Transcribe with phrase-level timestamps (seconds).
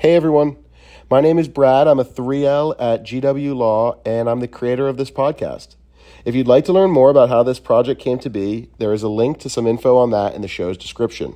[0.00, 0.58] Hey everyone,
[1.10, 1.88] my name is Brad.
[1.88, 5.74] I'm a 3L at GW Law, and I'm the creator of this podcast.
[6.24, 9.02] If you'd like to learn more about how this project came to be, there is
[9.02, 11.34] a link to some info on that in the show's description.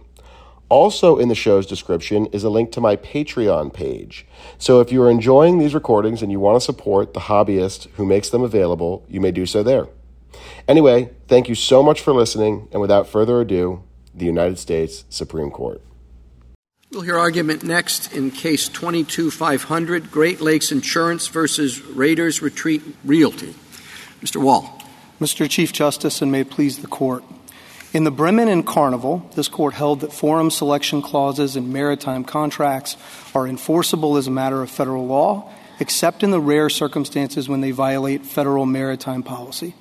[0.68, 4.28] Also, in the show's description is a link to my Patreon page.
[4.58, 8.06] So, if you are enjoying these recordings and you want to support the hobbyist who
[8.06, 9.88] makes them available, you may do so there.
[10.68, 13.82] Anyway, thank you so much for listening, and without further ado,
[14.14, 15.82] the United States Supreme Court.
[16.92, 23.54] We'll hear argument next in case 22-500, Great Lakes Insurance versus Raiders Retreat Realty.
[24.20, 24.36] Mr.
[24.36, 24.78] Wall.
[25.18, 25.48] Mr.
[25.48, 27.24] Chief Justice, and may it please the Court.
[27.94, 32.98] In the Bremen and Carnival, this Court held that forum selection clauses in maritime contracts
[33.34, 35.50] are enforceable as a matter of federal law,
[35.80, 39.74] except in the rare circumstances when they violate federal maritime policy.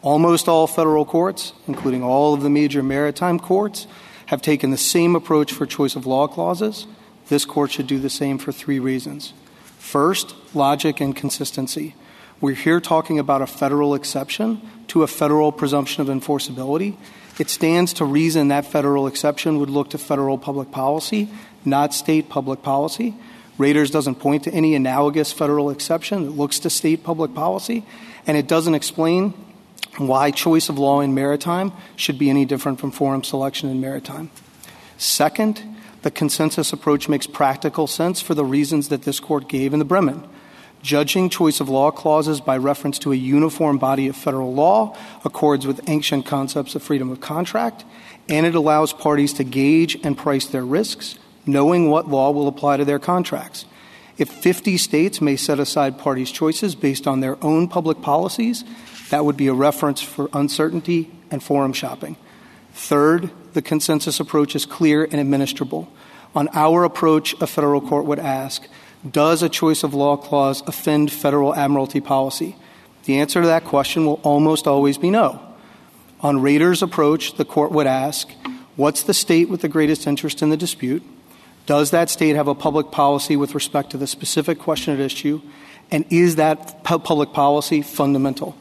[0.00, 3.86] Almost all federal courts, including all of the major maritime courts,
[4.26, 6.86] have taken the same approach for choice of law clauses.
[7.28, 9.32] This Court should do the same for three reasons.
[9.78, 11.94] First, logic and consistency.
[12.40, 16.96] We're here talking about a federal exception to a federal presumption of enforceability.
[17.38, 21.28] It stands to reason that federal exception would look to federal public policy,
[21.64, 23.14] not state public policy.
[23.58, 27.84] Raiders doesn't point to any analogous federal exception that looks to state public policy,
[28.26, 29.32] and it doesn't explain
[29.98, 34.30] why choice of law in maritime should be any different from forum selection in maritime.
[34.98, 35.62] Second,
[36.02, 39.84] the consensus approach makes practical sense for the reasons that this court gave in the
[39.84, 40.22] Bremen.
[40.82, 45.66] Judging choice of law clauses by reference to a uniform body of federal law accords
[45.66, 47.84] with ancient concepts of freedom of contract,
[48.28, 52.76] and it allows parties to gauge and price their risks, knowing what law will apply
[52.76, 53.64] to their contracts.
[54.18, 58.64] If 50 states may set aside parties' choices based on their own public policies,
[59.10, 62.16] that would be a reference for uncertainty and forum shopping.
[62.72, 65.88] Third, the consensus approach is clear and administrable.
[66.34, 68.68] On our approach, a federal court would ask
[69.08, 72.56] Does a choice of law clause offend federal admiralty policy?
[73.04, 75.40] The answer to that question will almost always be no.
[76.20, 78.30] On Raiders' approach, the court would ask
[78.76, 81.02] What's the state with the greatest interest in the dispute?
[81.64, 85.40] Does that state have a public policy with respect to the specific question at issue?
[85.90, 88.56] And is that public policy fundamental?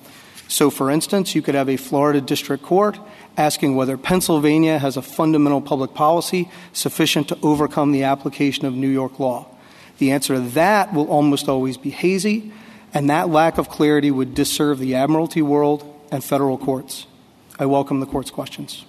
[0.47, 3.00] So, for instance, you could have a Florida district court
[3.35, 8.89] asking whether Pennsylvania has a fundamental public policy sufficient to overcome the application of New
[8.89, 9.47] York law.
[9.97, 12.51] The answer to that will almost always be hazy,
[12.94, 17.07] and that lack of clarity would disserve the admiralty world and federal courts.
[17.57, 18.85] I welcome the court's questions.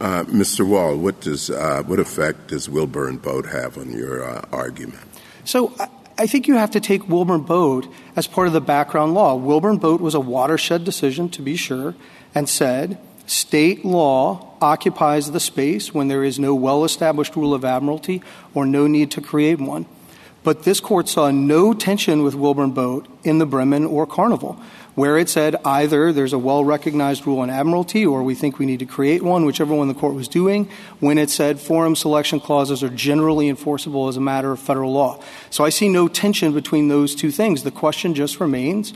[0.00, 0.66] Uh, Mr.
[0.66, 5.04] Wall, what does uh, what effect does Wilburn Boat have on your uh, argument?
[5.44, 5.74] So
[6.16, 9.34] I think you have to take Wilburn Boat as part of the background law.
[9.34, 11.96] Wilburn Boat was a watershed decision, to be sure,
[12.34, 17.64] and said state law occupies the space when there is no well established rule of
[17.64, 18.22] admiralty
[18.54, 19.86] or no need to create one.
[20.44, 24.60] But this court saw no tension with Wilburn Boat in the Bremen or Carnival
[24.94, 28.66] where it said either there's a well recognized rule in admiralty or we think we
[28.66, 30.68] need to create one, whichever one the court was doing,
[31.00, 35.20] when it said forum selection clauses are generally enforceable as a matter of federal law.
[35.50, 37.62] So I see no tension between those two things.
[37.62, 38.94] The question just remains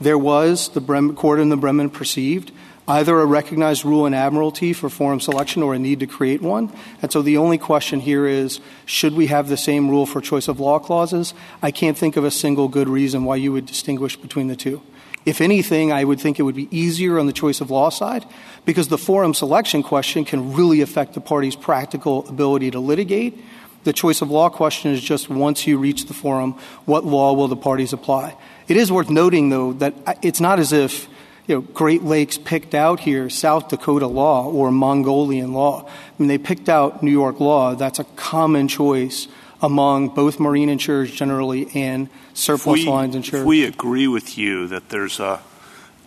[0.00, 2.52] there was, the Bremen, court in the Bremen perceived,
[2.88, 6.72] either a recognized rule in admiralty for forum selection or a need to create one.
[7.02, 10.48] And so the only question here is should we have the same rule for choice
[10.48, 11.34] of law clauses?
[11.62, 14.82] I can't think of a single good reason why you would distinguish between the two.
[15.26, 18.24] If anything, I would think it would be easier on the choice of law side
[18.64, 23.38] because the forum selection question can really affect the party's practical ability to litigate.
[23.84, 26.54] The choice of law question is just once you reach the forum,
[26.84, 28.36] what law will the parties apply?
[28.68, 31.08] It is worth noting, though, that uh, it's not as if
[31.46, 35.86] you know, Great Lakes picked out here South Dakota law or Mongolian law.
[35.86, 37.74] I mean, they picked out New York law.
[37.74, 39.28] That's a common choice
[39.62, 43.42] among both marine insurers generally and surplus lines insurers.
[43.42, 45.40] If we agree with you that there's a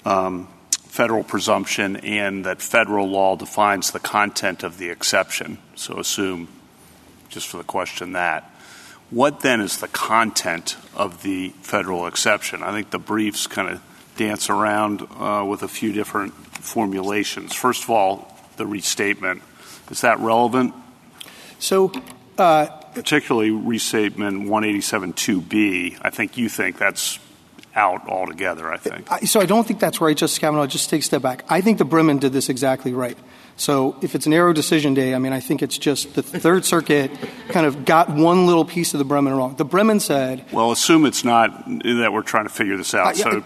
[0.06, 0.48] um,
[0.88, 6.48] federal presumption and that federal law defines the content of the exception, so assume,
[7.30, 8.50] just for the question, that.
[9.10, 12.64] What then is the content of the federal exception?
[12.64, 13.82] I think the briefs kind of
[14.18, 17.54] dance around uh, with a few different formulations.
[17.54, 19.42] First of all, the restatement.
[19.90, 20.74] Is that relevant?
[21.60, 21.92] So
[22.38, 26.00] uh, particularly restatement 187.2b.
[26.02, 27.20] I think you think that's
[27.76, 29.08] out altogether, I think.
[29.28, 30.68] So I don't think that's right, Justice Kavanaugh.
[30.68, 31.44] Just take a step back.
[31.50, 33.18] I think the Bremen did this exactly right.
[33.56, 36.66] So if it's an arrow decision day, I mean, I think it's just the Third
[36.66, 37.12] Circuit
[37.50, 39.56] kind of got one little piece of the Bremen wrong.
[39.56, 40.46] The Bremen said.
[40.52, 43.08] Well, assume it's not that we're trying to figure this out.
[43.08, 43.44] Uh, so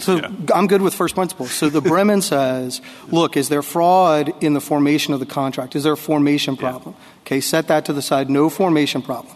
[0.00, 0.30] so yeah.
[0.54, 1.52] I'm good with first principles.
[1.52, 5.76] So the Bremen says, look, is there fraud in the formation of the contract?
[5.76, 6.94] Is there a formation problem?
[6.98, 7.20] Yeah.
[7.22, 8.30] Okay, set that to the side.
[8.30, 9.34] No formation problem.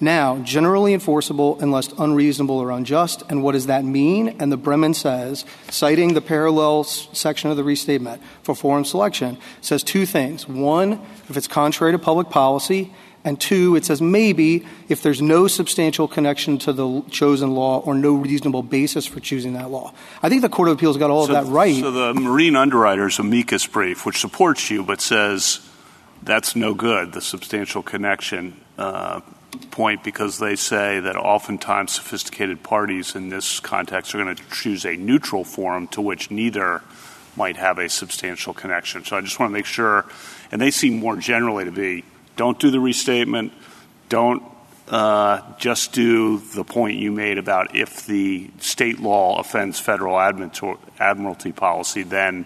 [0.00, 3.22] Now, generally enforceable unless unreasonable or unjust.
[3.28, 4.36] And what does that mean?
[4.40, 9.82] And the Bremen says, citing the parallel section of the restatement for forum selection, says
[9.82, 10.48] two things.
[10.48, 12.92] One, if it's contrary to public policy,
[13.24, 17.94] and two, it says maybe if there's no substantial connection to the chosen law or
[17.94, 19.94] no reasonable basis for choosing that law.
[20.22, 21.74] I think the Court of Appeals got all so, of that right.
[21.74, 25.66] So the Marine Underwriters amicus brief, which supports you but says
[26.22, 29.20] that's no good, the substantial connection uh,
[29.70, 34.84] point, because they say that oftentimes sophisticated parties in this context are going to choose
[34.84, 36.82] a neutral forum to which neither
[37.36, 39.04] might have a substantial connection.
[39.04, 40.04] So I just want to make sure,
[40.52, 42.04] and they seem more generally to be
[42.36, 43.52] don't do the restatement.
[44.08, 44.42] Don't
[44.88, 51.52] uh, just do the point you made about if the state law offends federal admiralty
[51.52, 52.44] policy, then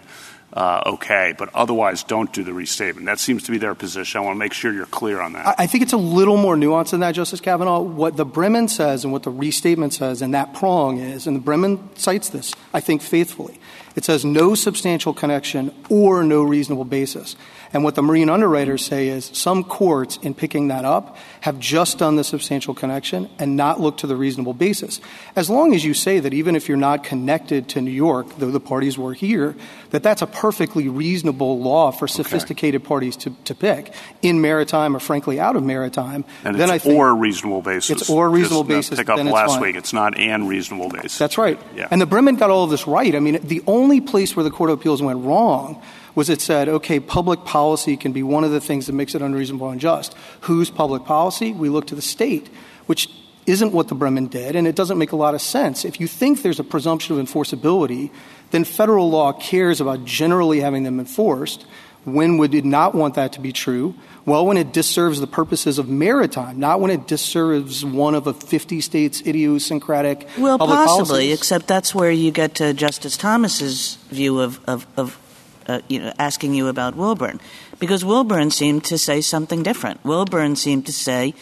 [0.51, 1.33] Uh, okay.
[1.37, 3.05] But otherwise, don't do the restatement.
[3.05, 4.19] That seems to be their position.
[4.19, 5.55] I want to make sure you're clear on that.
[5.59, 7.81] I think it's a little more nuanced than that, Justice Kavanaugh.
[7.81, 11.41] What the Bremen says and what the restatement says, and that prong is, and the
[11.41, 13.59] Bremen cites this, I think, faithfully.
[13.95, 17.35] It says no substantial connection or no reasonable basis.
[17.71, 21.99] And what the marine underwriters say is some courts, in picking that up, have just
[21.99, 24.99] done the substantial connection and not looked to the reasonable basis.
[25.35, 28.49] As long as you say that even if you're not connected to New York, though
[28.49, 29.55] the parties were here,
[29.91, 32.87] that that's a perfectly reasonable law for sophisticated okay.
[32.87, 36.25] parties to, to pick in maritime or frankly out of maritime.
[36.43, 38.01] And then I think or reasonable basis.
[38.01, 38.99] It's or reasonable just, basis.
[38.99, 39.61] Pick up last fine.
[39.61, 39.75] week.
[39.75, 41.17] It's not and reasonable basis.
[41.17, 41.59] That's right.
[41.75, 41.87] Yeah.
[41.91, 43.13] And the Bremen got all of this right.
[43.13, 45.81] I mean, the only place where the Court of Appeals went wrong
[46.15, 49.21] was it said, okay, public policy can be one of the things that makes it
[49.21, 50.15] unreasonable and unjust.
[50.41, 51.53] Whose public policy?
[51.53, 52.49] We look to the state,
[52.87, 53.09] which
[53.45, 55.83] isn't what the Bremen did, and it doesn't make a lot of sense.
[55.83, 58.11] If you think there's a presumption of enforceability,
[58.51, 61.65] then federal law cares about generally having them enforced.
[62.05, 63.95] When would it not want that to be true?
[64.25, 68.33] Well, when it disserves the purposes of maritime, not when it disserves one of a
[68.33, 71.39] 50 states' idiosyncratic well, public possibly, policies.
[71.39, 75.19] except that's where you get to Justice Thomas's view of, of, of
[75.69, 77.39] Uh, you know, asking you about Wilburn,
[77.77, 80.03] because Wilburn seemed to say something different.
[80.03, 81.35] Wilburn seemed to say,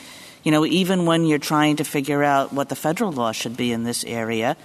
[0.44, 3.72] you know, even when you're trying to figure out what the federal law should be
[3.72, 4.58] in this area,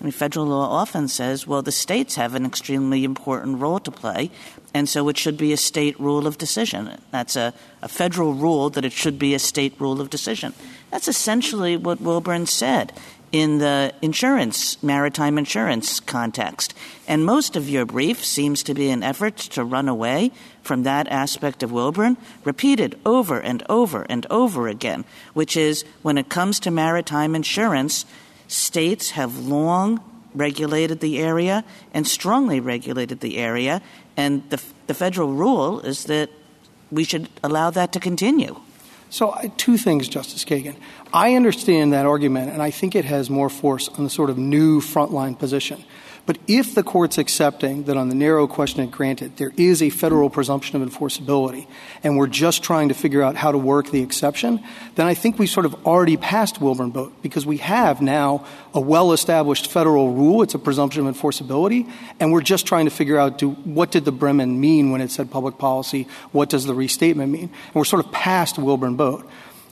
[0.00, 3.90] I mean, federal law often says, well, the states have an extremely important role to
[3.90, 4.30] play,
[4.72, 6.88] and so it should be a state rule of decision.
[7.10, 7.52] That's a,
[7.82, 10.54] a federal rule that it should be a state rule of decision.
[10.90, 12.96] That's essentially what Wilburn said
[13.32, 16.74] in the insurance, maritime insurance context.
[17.06, 20.32] And most of your brief seems to be an effort to run away
[20.62, 26.18] from that aspect of Wilburn, repeated over and over and over again, which is when
[26.18, 28.04] it comes to maritime insurance,
[28.48, 30.00] states have long
[30.34, 33.80] regulated the area and strongly regulated the area,
[34.16, 36.30] and the, the federal rule is that
[36.90, 38.60] we should allow that to continue.
[39.10, 40.76] So, two things, Justice Kagan.
[41.12, 44.38] I understand that argument, and I think it has more force on the sort of
[44.38, 45.84] new frontline position.
[46.30, 49.90] But if the court's accepting that on the narrow question it granted, there is a
[49.90, 51.66] federal presumption of enforceability,
[52.04, 54.62] and we're just trying to figure out how to work the exception,
[54.94, 58.80] then I think we sort of already passed Wilburn Boat because we have now a
[58.80, 60.42] well-established federal rule.
[60.42, 61.90] It's a presumption of enforceability,
[62.20, 65.10] and we're just trying to figure out do, what did the Bremen mean when it
[65.10, 66.06] said public policy?
[66.30, 67.50] What does the restatement mean?
[67.50, 69.28] And we're sort of past Wilburn Boat.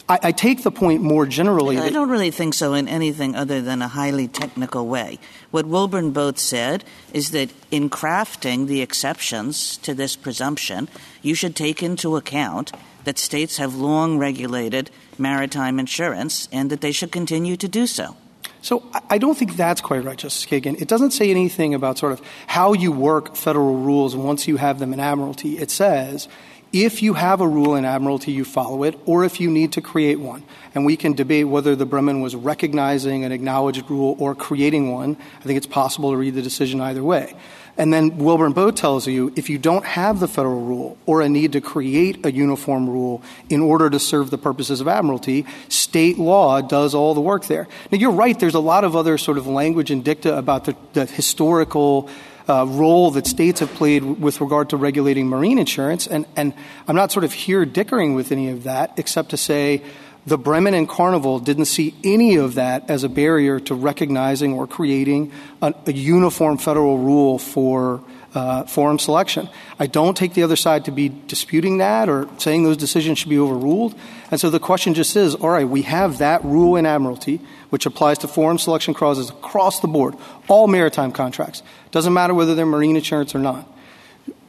[0.09, 1.79] I, I take the point more generally.
[1.79, 5.19] I don't really think so in anything other than a highly technical way.
[5.51, 10.89] What Wilburn Boat said is that in crafting the exceptions to this presumption,
[11.23, 12.73] you should take into account
[13.05, 18.17] that states have long regulated maritime insurance and that they should continue to do so.
[18.61, 20.81] So I don't think that's quite right, Justice Kagan.
[20.81, 24.79] It doesn't say anything about sort of how you work federal rules once you have
[24.79, 25.59] them in admiralty.
[25.59, 26.29] It says
[26.73, 29.81] if you have a rule in Admiralty, you follow it, or if you need to
[29.81, 30.43] create one.
[30.75, 35.17] And we can debate whether the Bremen was recognizing an acknowledged rule or creating one.
[35.41, 37.35] I think it's possible to read the decision either way.
[37.79, 41.29] And then Wilburn Boat tells you if you don't have the federal rule or a
[41.29, 46.19] need to create a uniform rule in order to serve the purposes of admiralty, state
[46.19, 47.69] law does all the work there.
[47.93, 51.07] Now, you're right, there's a lot of other sort of language and dicta about the,
[51.07, 52.11] historical
[52.49, 56.07] role that states have played with regard to regulating marine insurance.
[56.07, 56.55] And, and
[56.87, 59.83] I'm not sort of here dickering with any of that, except to say
[60.27, 64.67] the Bremen and Carnival didn't see any of that as a barrier to recognizing or
[64.67, 69.49] creating a, a uniform federal rule for uh, forum selection.
[69.79, 73.31] I don't take the other side to be disputing that or saying those decisions should
[73.31, 73.95] be overruled.
[74.31, 77.87] And so the question just is all right, we have that rule in Admiralty, which
[77.87, 80.15] applies to forum selection clauses across the board,
[80.49, 81.63] all maritime contracts.
[81.91, 83.67] Doesn't matter whether they're marine insurance or not.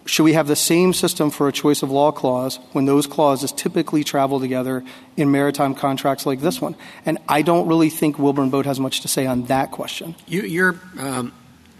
[0.06, 3.52] should we have the same system for a choice of law clause when those clauses
[3.52, 4.84] typically travel together
[5.16, 6.76] in maritime contracts like this one?
[7.06, 10.16] And I don't really think Wilburn Boat has much to say on that question.
[10.28, 11.32] You, your um,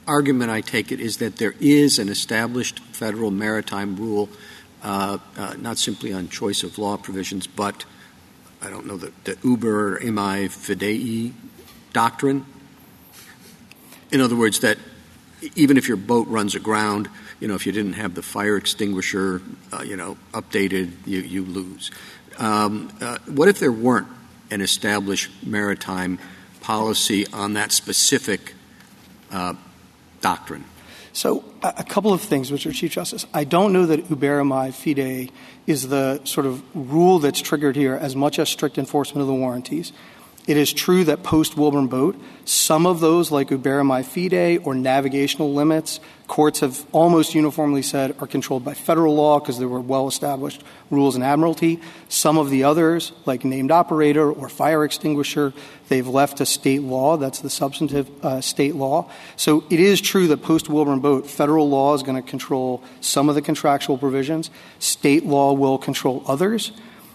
[0.10, 4.28] argument, I take it, is that there is an established federal maritime rule,
[4.84, 7.86] uh, uh, not simply on choice of law provisions, but
[8.62, 11.32] I don't know the, the uberrimae fidei
[11.94, 12.46] doctrine.
[14.12, 14.80] In other words, that
[15.56, 17.08] even if your boat runs aground,
[17.40, 21.46] you know, if you didn't have the fire extinguisher, uh, you know, updated, you, you
[21.46, 21.92] lose.
[22.40, 24.08] Um, uh, what if there weren't
[24.50, 26.18] an established maritime
[26.62, 28.56] policy on that specific
[29.32, 29.54] uh,
[30.22, 30.66] doctrine?
[31.12, 32.74] So, a couple of things, Mr.
[32.74, 33.26] Chief Justice.
[33.34, 35.32] I don't know that uberrimae fidei
[35.66, 39.34] is the sort of rule that's triggered here as much as strict enforcement of the
[39.34, 39.92] warranties.
[40.50, 45.54] It is true that post Wilburn Boat, some of those, like uberrimae fidei or navigational
[45.54, 50.08] limits, courts have almost uniformly said are controlled by federal law because there were well
[50.08, 51.80] established rules in admiralty.
[52.08, 55.54] Some of the others, like named operator or fire extinguisher,
[55.88, 57.16] they've left to state law.
[57.16, 59.08] That's the substantive uh, state law.
[59.36, 63.30] So it is true that post Wilburn Boat, federal law is going to control some
[63.30, 66.72] of the contractual provisions, state law will control others.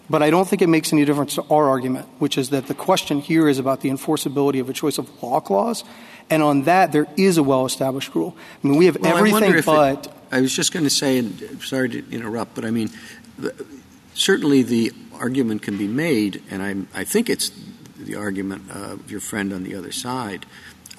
[0.08, 2.74] But I don't think it makes any difference to our argument, which is that the
[2.74, 5.84] question here is about the enforceability of a choice of law clause.
[6.30, 8.36] And on that, there is a well established rule.
[8.62, 10.14] I mean, we have everything but.
[10.30, 12.90] I was just going to say, and sorry to interrupt, but I mean,
[13.38, 13.54] the,
[14.14, 17.50] certainly the argument can be made, and I'm, I think it's
[17.96, 20.44] the argument of your friend on the other side,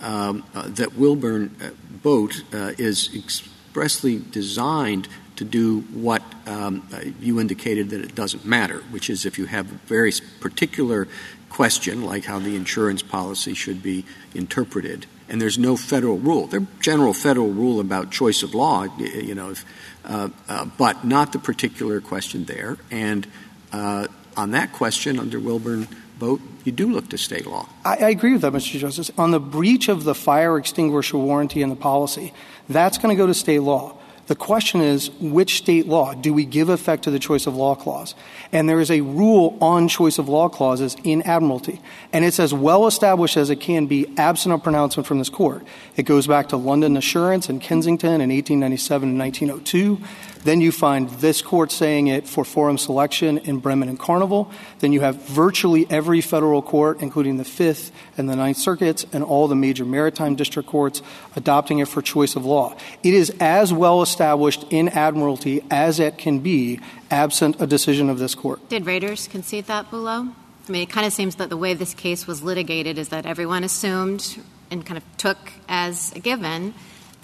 [0.02, 1.70] um, uh, that Wilburn uh,
[2.02, 8.46] Boat uh, is expressly designed to do what um, uh, you indicated that it doesn't
[8.46, 11.08] matter, which is if you have a very particular
[11.50, 16.48] question, like how the insurance policy should be interpreted, and there's no federal rule.
[16.48, 19.65] There's general federal rule about choice of law, you know, if,
[20.04, 22.77] uh, uh, but not the particular question there.
[22.92, 23.27] And
[23.72, 25.88] uh, on that question, under Wilburn
[26.20, 27.68] Boat, you do look to state law.
[27.84, 28.80] I, I agree with that, Mr.
[28.80, 29.12] Justice.
[29.18, 32.34] On the breach of the fire extinguisher warranty and the policy,
[32.70, 33.95] that's going to go to state law.
[34.27, 37.75] The question is, which state law do we give effect to the choice of law
[37.75, 38.15] clause?
[38.51, 41.79] And there is a rule on choice of law clauses in Admiralty.
[42.12, 45.63] And it's as well established as it can be absent a pronouncement from this court.
[45.96, 50.00] It goes back to London Assurance and Kensington in 1897 and 1902.
[50.46, 54.52] Then you find this court saying it for forum selection in Bremen and Carnival.
[54.78, 59.24] Then you have virtually every federal court, including the Fifth and the Ninth Circuits and
[59.24, 61.02] all the major maritime district courts,
[61.36, 62.78] adopting it for choice of law.
[63.02, 68.20] It is as well established in Admiralty as it can be, absent a decision of
[68.20, 68.70] this court.
[68.70, 70.28] Did Raiders concede that below?
[70.68, 73.25] I mean, it kind of seems that the way this case was litigated is that
[73.25, 75.38] everyone assumed and kind of took
[75.68, 76.75] as a given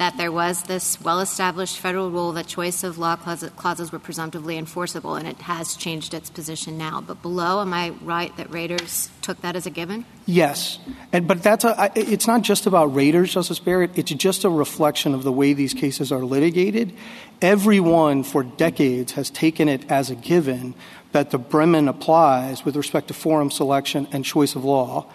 [0.01, 5.13] that there was this well-established federal rule that choice of law clauses were presumptively enforceable,
[5.13, 6.99] and it has changed its position now.
[6.99, 10.05] But below, am I right that Raiders took that as a given?
[10.25, 10.79] Yes,
[11.13, 13.91] and, but that's a, it's not just about Raiders, Justice Barrett.
[13.95, 16.93] It's just a reflection of the way these cases are litigated.
[17.39, 20.73] Everyone for decades has taken it as a given
[21.11, 25.05] that the Bremen applies with respect to forum selection and choice of law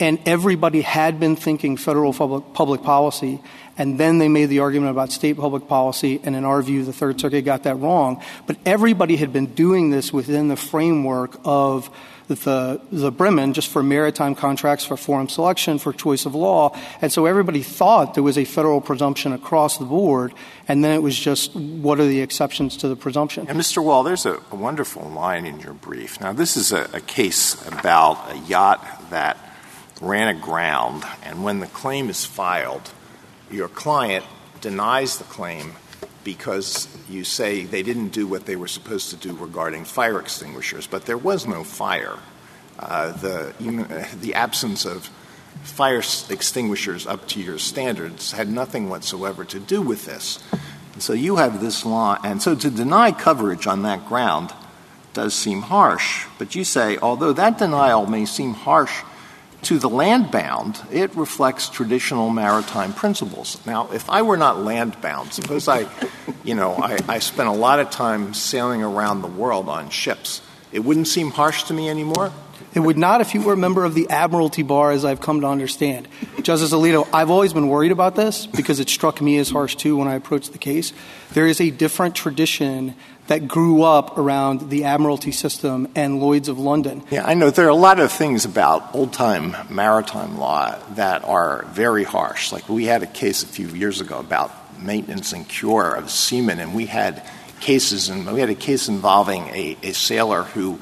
[0.00, 3.40] and everybody had been thinking federal public, policy
[3.80, 6.92] and then they made the argument about state public policy, and in our view, the
[6.92, 8.22] Third Circuit got that wrong.
[8.46, 11.88] But everybody had been doing this within the framework of
[12.28, 16.78] the, the Bremen, just for maritime contracts, for forum selection, for choice of law.
[17.00, 20.34] And so everybody thought there was a federal presumption across the board,
[20.68, 23.46] and then it was just what are the exceptions to the presumption?
[23.48, 23.82] And Mr.
[23.82, 26.20] Wall, there's a, a wonderful line in your brief.
[26.20, 29.38] Now, this is a, a case about a yacht that
[30.00, 32.92] ran aground, and when the claim is filed,
[33.50, 34.24] your client
[34.60, 35.72] denies the claim
[36.24, 40.86] because you say they didn't do what they were supposed to do regarding fire extinguishers,
[40.86, 42.18] but there was no fire.
[42.78, 45.10] Uh, the, uh, the absence of
[45.62, 50.38] fire extinguishers up to your standards had nothing whatsoever to do with this.
[50.94, 54.52] And so you have this law, and so to deny coverage on that ground
[55.12, 56.26] does seem harsh.
[56.38, 59.02] But you say, although that denial may seem harsh
[59.62, 63.64] to the land bound, it reflects traditional maritime principles.
[63.66, 65.86] Now, if I were not land bound, suppose I,
[66.44, 70.40] you know, I, I spent a lot of time sailing around the world on ships,
[70.72, 72.32] it wouldn't seem harsh to me anymore?
[72.72, 75.40] It would not if you were a member of the Admiralty Bar, as I've come
[75.40, 76.06] to understand.
[76.42, 79.96] Justice Alito, I've always been worried about this because it struck me as harsh too
[79.96, 80.92] when I approached the case.
[81.32, 82.94] There is a different tradition
[83.30, 87.00] that grew up around the Admiralty system and Lloyd's of London.
[87.12, 91.22] Yeah, I know there are a lot of things about old time maritime law that
[91.22, 92.50] are very harsh.
[92.50, 94.50] Like we had a case a few years ago about
[94.82, 97.22] maintenance and cure of seamen, and we had
[97.60, 100.80] cases, and we had a case involving a, a sailor who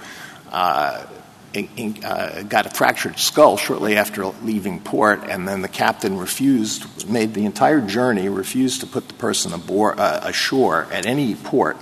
[0.50, 1.04] uh,
[1.52, 7.10] in, uh, got a fractured skull shortly after leaving port, and then the captain refused,
[7.10, 11.76] made the entire journey, refused to put the person aboard, uh, ashore at any port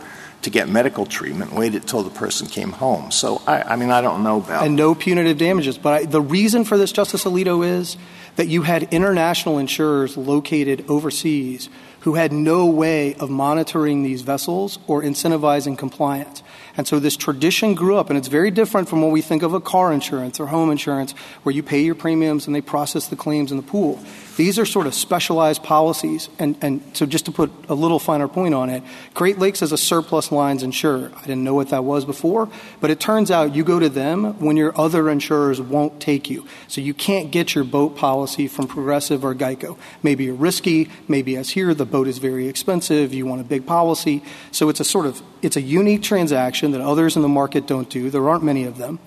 [0.46, 3.10] to get medical treatment, waited until the person came home.
[3.10, 4.64] So, I, I mean, I don't know about.
[4.64, 5.76] And no punitive damages.
[5.76, 7.96] But I, the reason for this, Justice Alito, is
[8.36, 11.68] that you had international insurers located overseas
[12.00, 16.44] who had no way of monitoring these vessels or incentivizing compliance.
[16.76, 19.52] And so this tradition grew up, and it's very different from what we think of
[19.52, 21.10] a car insurance or home insurance,
[21.42, 23.98] where you pay your premiums and they process the claims in the pool.
[24.36, 26.28] These are sort of specialized policies.
[26.38, 28.82] And, and so just to put a little finer point on it,
[29.14, 31.10] Great Lakes is a surplus lines insurer.
[31.16, 32.48] I didn't know what that was before,
[32.80, 36.46] but it turns out you go to them when your other insurers won't take you.
[36.68, 39.78] So you can't get your boat policy from Progressive or Geico.
[40.02, 43.66] Maybe you're risky, maybe as here, the boat is very expensive, you want a big
[43.66, 44.22] policy.
[44.52, 47.88] So it's a sort of, it's a unique transaction that others in the market don't
[47.88, 48.10] do.
[48.10, 48.98] There aren't many of them.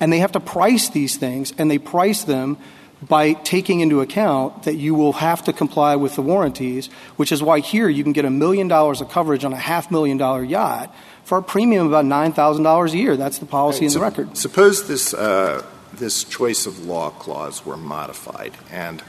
[0.00, 2.56] And they have to price these things, and they price them
[3.06, 7.42] by taking into account that you will have to comply with the warranties, which is
[7.42, 10.42] why here you can get a million dollars of coverage on a half million dollar
[10.42, 13.16] yacht for a premium of about $9,000 a year.
[13.16, 14.36] That's the policy in the record.
[14.36, 19.02] Suppose this, uh, this choice of law clause were modified and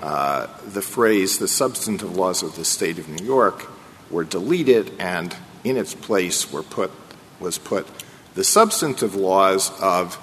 [0.00, 3.70] uh, the phrase, the substantive laws of the state of New York,
[4.10, 6.90] were deleted and in its place were put,
[7.38, 7.86] was put
[8.34, 10.18] the substantive laws of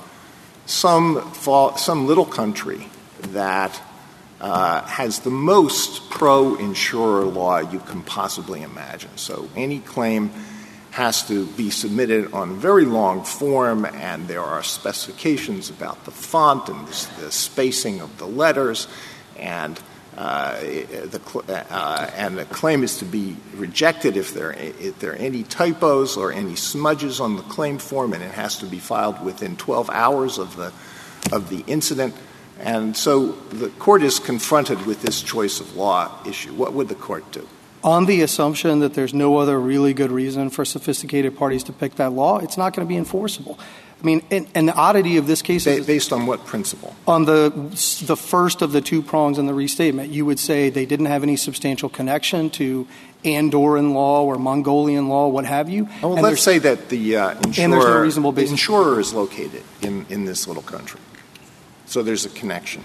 [0.65, 1.31] some,
[1.77, 2.88] some little country
[3.33, 3.81] that
[4.41, 9.15] uh, has the most pro insurer law you can possibly imagine.
[9.17, 10.31] So any claim
[10.91, 16.69] has to be submitted on very long form, and there are specifications about the font
[16.69, 18.87] and the spacing of the letters,
[19.37, 19.79] and
[20.17, 25.15] uh, the, uh, and the claim is to be rejected if there, if there are
[25.15, 29.23] any typos or any smudges on the claim form, and it has to be filed
[29.23, 30.73] within 12 hours of the,
[31.31, 32.15] of the incident.
[32.59, 36.53] And so the court is confronted with this choice of law issue.
[36.53, 37.47] What would the court do?
[37.83, 41.95] On the assumption that there's no other really good reason for sophisticated parties to pick
[41.95, 43.57] that law, it's not going to be enforceable.
[44.01, 46.95] I mean, and, and, the oddity of this case is based on what principle?
[47.05, 47.49] On the
[48.05, 51.21] the first of the two prongs in the restatement, you would say they didn't have
[51.21, 52.87] any substantial connection to
[53.25, 55.89] Andorran law or Mongolian law, what have you.
[56.01, 58.51] Oh, well, let's say that the uh, insurer, and no reasonable basis.
[58.51, 61.01] insurer is located in, in this little country,
[61.89, 62.83] so there's a connection.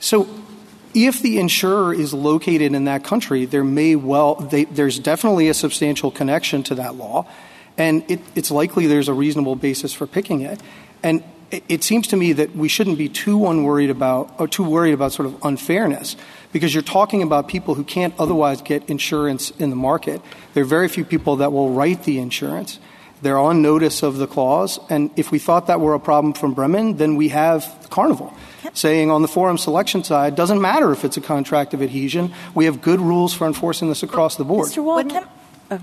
[0.00, 0.28] So
[0.94, 5.54] if the insurer is located in that country, there may well they, there's definitely a
[5.54, 7.26] substantial connection to that law
[7.78, 10.60] and it, it's likely there's a reasonable basis for picking it.
[11.02, 14.64] And it, it seems to me that we shouldn't be too unworried about, or too
[14.64, 16.16] worried about sort of unfairness,
[16.52, 20.20] because you're talking about people who can't otherwise get insurance in the market.
[20.54, 22.80] There are very few people that will write the insurance.
[23.22, 26.54] They're on notice of the clause, and if we thought that were a problem from
[26.54, 28.32] Bremen, then we have Carnival
[28.74, 32.32] saying on the forum selection side, doesn't matter if it's a contract of adhesion.
[32.54, 34.68] We have good rules for enforcing this across the board.
[34.68, 34.84] Mr.
[34.84, 35.26] Wall, can,
[35.70, 35.78] uh,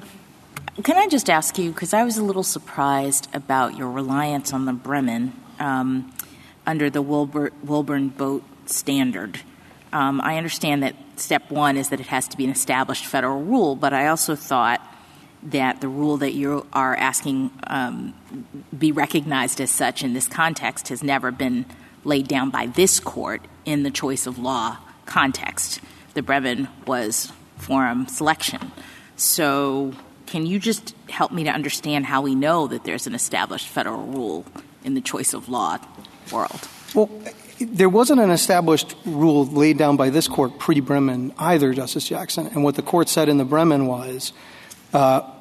[0.84, 4.65] can I just ask you, because I was a little surprised about your reliance on
[4.65, 6.13] the Bremen um,
[6.65, 9.41] under the Wilbur, Wilburn boat standard.
[9.93, 13.41] Um, I understand that step one is that it has to be an established federal
[13.41, 14.82] rule, but I also thought
[15.45, 18.13] that the rule that you are asking um,
[18.77, 21.65] be recognized as such in this context has never been
[22.03, 25.79] laid down by this court in the choice of law context.
[26.13, 28.71] The Bremen was forum selection.
[29.15, 29.93] So
[30.25, 34.05] can you just help me to understand how we know that there's an established federal
[34.05, 34.45] rule
[34.84, 35.77] in the choice of law
[36.31, 36.67] world?
[36.93, 37.10] Well,
[37.60, 42.47] there wasn't an established rule laid down by this court pre Bremen either, Justice Jackson.
[42.47, 44.34] And what the court said in the Bremen was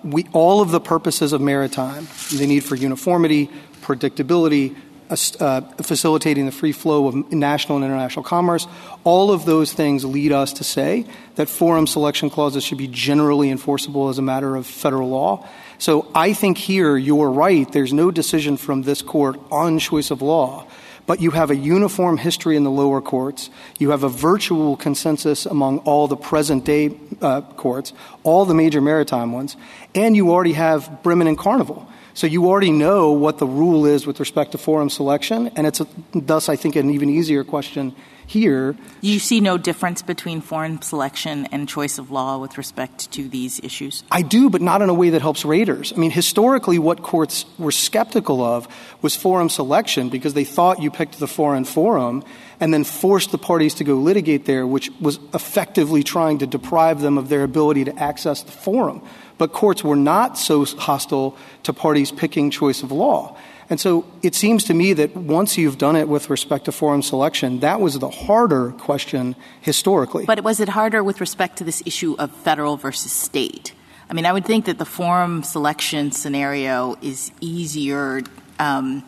[0.03, 3.51] we, all of the purposes of maritime, the need for uniformity,
[3.83, 4.77] predictability,
[5.11, 8.67] uh, facilitating the free flow of national and international commerce.
[9.05, 13.51] All of those things lead us to say that forum selection clauses should be generally
[13.51, 15.47] enforceable as a matter of federal law.
[15.79, 17.71] So I think here you're right.
[17.71, 20.67] There's no decision from this court on choice of law.
[21.07, 23.51] But you have a uniform history in the lower courts.
[23.79, 28.81] You have a virtual consensus among all the present day uh, courts, all the major
[28.81, 29.57] maritime ones.
[29.95, 34.07] And you already have Bremen and Carnival So you already know what the rule is
[34.07, 37.95] with respect to forum selection, and it's thus, I think, an even easier question
[38.27, 38.77] here.
[39.01, 43.61] You see no difference between forum selection and choice of law with respect to these
[43.61, 44.03] issues?
[44.11, 45.93] I do, but not in a way that helps Raiders.
[45.93, 48.69] I mean, historically, what courts were skeptical of
[49.03, 52.25] was forum selection because they thought you picked the foreign forum
[52.61, 57.01] and then forced the parties to go litigate there, which was effectively trying to deprive
[57.01, 59.03] them of their ability to access the forum.
[59.37, 63.37] But courts were not so hostile to parties picking choice of law.
[63.71, 67.03] And so it seems to me that once you've done it with respect to forum
[67.03, 70.27] selection, that was the harder question historically.
[70.27, 73.73] But was it harder with respect to this issue of federal versus state?
[74.09, 78.23] I mean, I would think that the forum selection scenario is easier
[78.59, 79.03] um,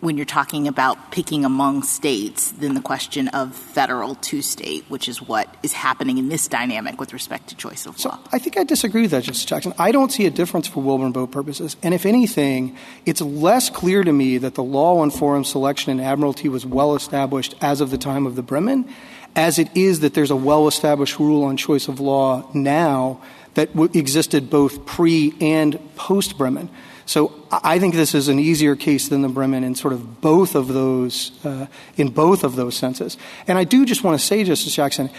[0.00, 5.08] when you're talking about picking among states than the question of federal to state, which
[5.08, 8.18] is what is happening in this dynamic with respect to choice of so law.
[8.32, 9.74] I think I disagree with that, Justice Jackson.
[9.78, 11.76] I don't see a difference for Wilburn Boat purposes.
[11.82, 16.00] And if anything, it's less clear to me that the law on forum selection and
[16.00, 18.88] admiralty was well established as of the time of the Bremen,
[19.36, 23.20] as it is that there's a well established rule on choice of law now
[23.54, 26.68] that w- existed both pre and post Bremen.
[27.06, 30.54] So I think this is an easier case than the Bremen in sort of both
[30.54, 33.18] of those, uh, in both of those senses.
[33.46, 35.10] And I do just want to say, Justice Jackson,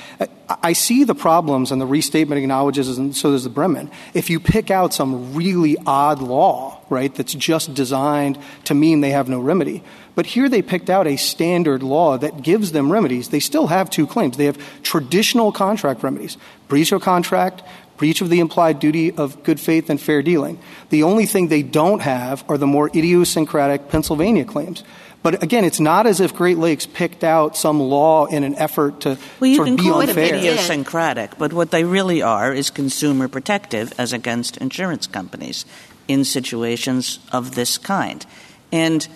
[0.49, 3.91] I see the problems and the restatement acknowledges, and so does the Bremen.
[4.13, 9.11] If you pick out some really odd law, right, that's just designed to mean they
[9.11, 9.83] have no remedy.
[10.15, 13.29] But here they picked out a standard law that gives them remedies.
[13.29, 14.37] They still have two claims.
[14.37, 17.61] They have traditional contract remedies, breach of contract,
[17.97, 20.59] breach of the implied duty of good faith and fair dealing.
[20.89, 24.83] The only thing they don't have are the more idiosyncratic Pennsylvania claims.
[25.23, 29.01] But again, it's not as if Great Lakes picked out some law in an effort
[29.01, 30.35] to well, you sort can of be call unfair.
[30.35, 35.65] it idiosyncratic, but what they really are is consumer protective as against insurance companies
[36.07, 38.23] in situations of this kind.
[38.71, 39.07] And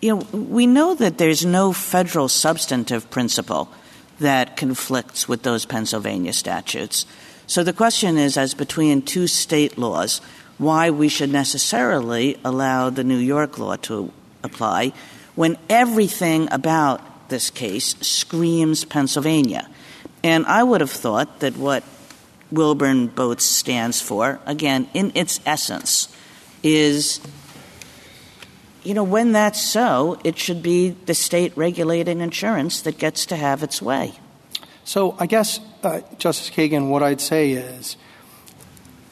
[0.00, 3.68] you know, we know that there's no federal substantive principle
[4.20, 7.04] that conflicts with those Pennsylvania statutes.
[7.46, 10.20] So the question is, as between two state laws,
[10.58, 14.92] why we should necessarily allow the New York law to apply
[15.34, 19.68] when everything about this case screams Pennsylvania.
[20.24, 21.84] And I would have thought that what
[22.50, 26.08] Wilburn Boats stands for, again, in its essence,
[26.62, 27.20] is
[28.82, 33.36] you know, when that's so, it should be the state regulating insurance that gets to
[33.36, 34.12] have its way.
[34.86, 37.96] So I guess, uh, Justice Kagan, what I'd say is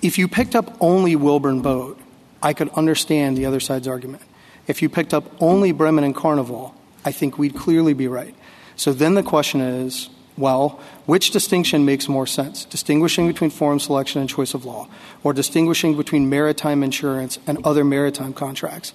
[0.02, 1.98] if you picked up only Wilburn Boat,
[2.40, 4.22] I could understand the other side's argument.
[4.68, 8.37] If you picked up only Bremen and Carnival, I think we'd clearly be right.
[8.76, 12.64] So then the question is, well, which distinction makes more sense?
[12.64, 14.88] Distinguishing between forum selection and choice of law,
[15.24, 18.92] or distinguishing between maritime insurance and other maritime contracts?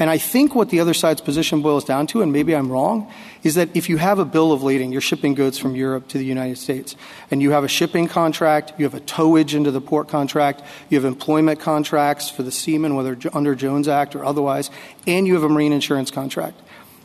[0.00, 3.12] And I think what the other side's position boils down to, and maybe I'm wrong,
[3.42, 6.18] is that if you have a bill of lading, you're shipping goods from Europe to
[6.18, 6.96] the United States,
[7.30, 10.96] and you have a shipping contract, you have a towage into the port contract, you
[10.96, 14.70] have employment contracts for the seamen, whether under Jones Act or otherwise,
[15.06, 16.58] and you have a marine insurance contract.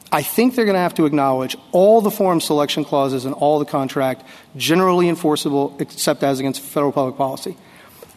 [0.10, 3.60] I think they're going to have to acknowledge all the forum selection clauses and all
[3.60, 4.24] the contract
[4.56, 7.58] generally enforceable except as against federal public policy.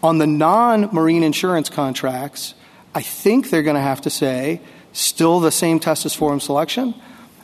[0.05, 2.55] On the non marine insurance contracts,
[2.99, 4.61] I think they're going to have to say
[4.93, 6.97] still the same test as forum selection,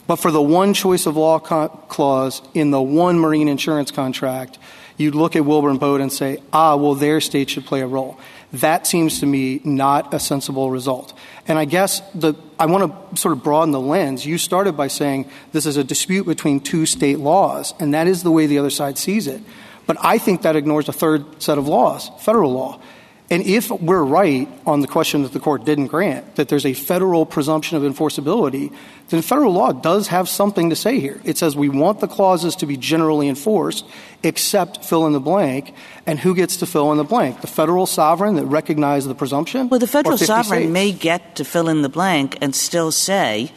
[0.05, 4.57] but for the one choice of law co- clause in the one marine insurance contract,
[4.97, 8.19] you'd look at Wilburn Boat and say, ah, well, their state should play a role.
[8.51, 11.17] That seems to me not a sensible result.
[11.47, 14.25] And I guess the, I want to sort of broaden the lens.
[14.25, 18.23] You started by saying this is a dispute between two state laws, and that is
[18.23, 19.41] the way the other side sees it.
[19.87, 22.81] But I think that ignores a third set of laws, federal law.
[23.29, 26.73] And if we're right on the question that the court didn't grant, that there's a
[26.73, 28.71] federal presumption of enforceability,
[29.09, 31.19] then federal law does have something to say here.
[31.23, 33.85] It says we want the clauses to be generally enforced,
[34.21, 35.73] except fill in the blank.
[36.05, 37.41] And who gets to fill in the blank?
[37.41, 39.69] The federal sovereign that recognizes the presumption?
[39.69, 43.51] Well, the federal sovereign may get to fill in the blank and still say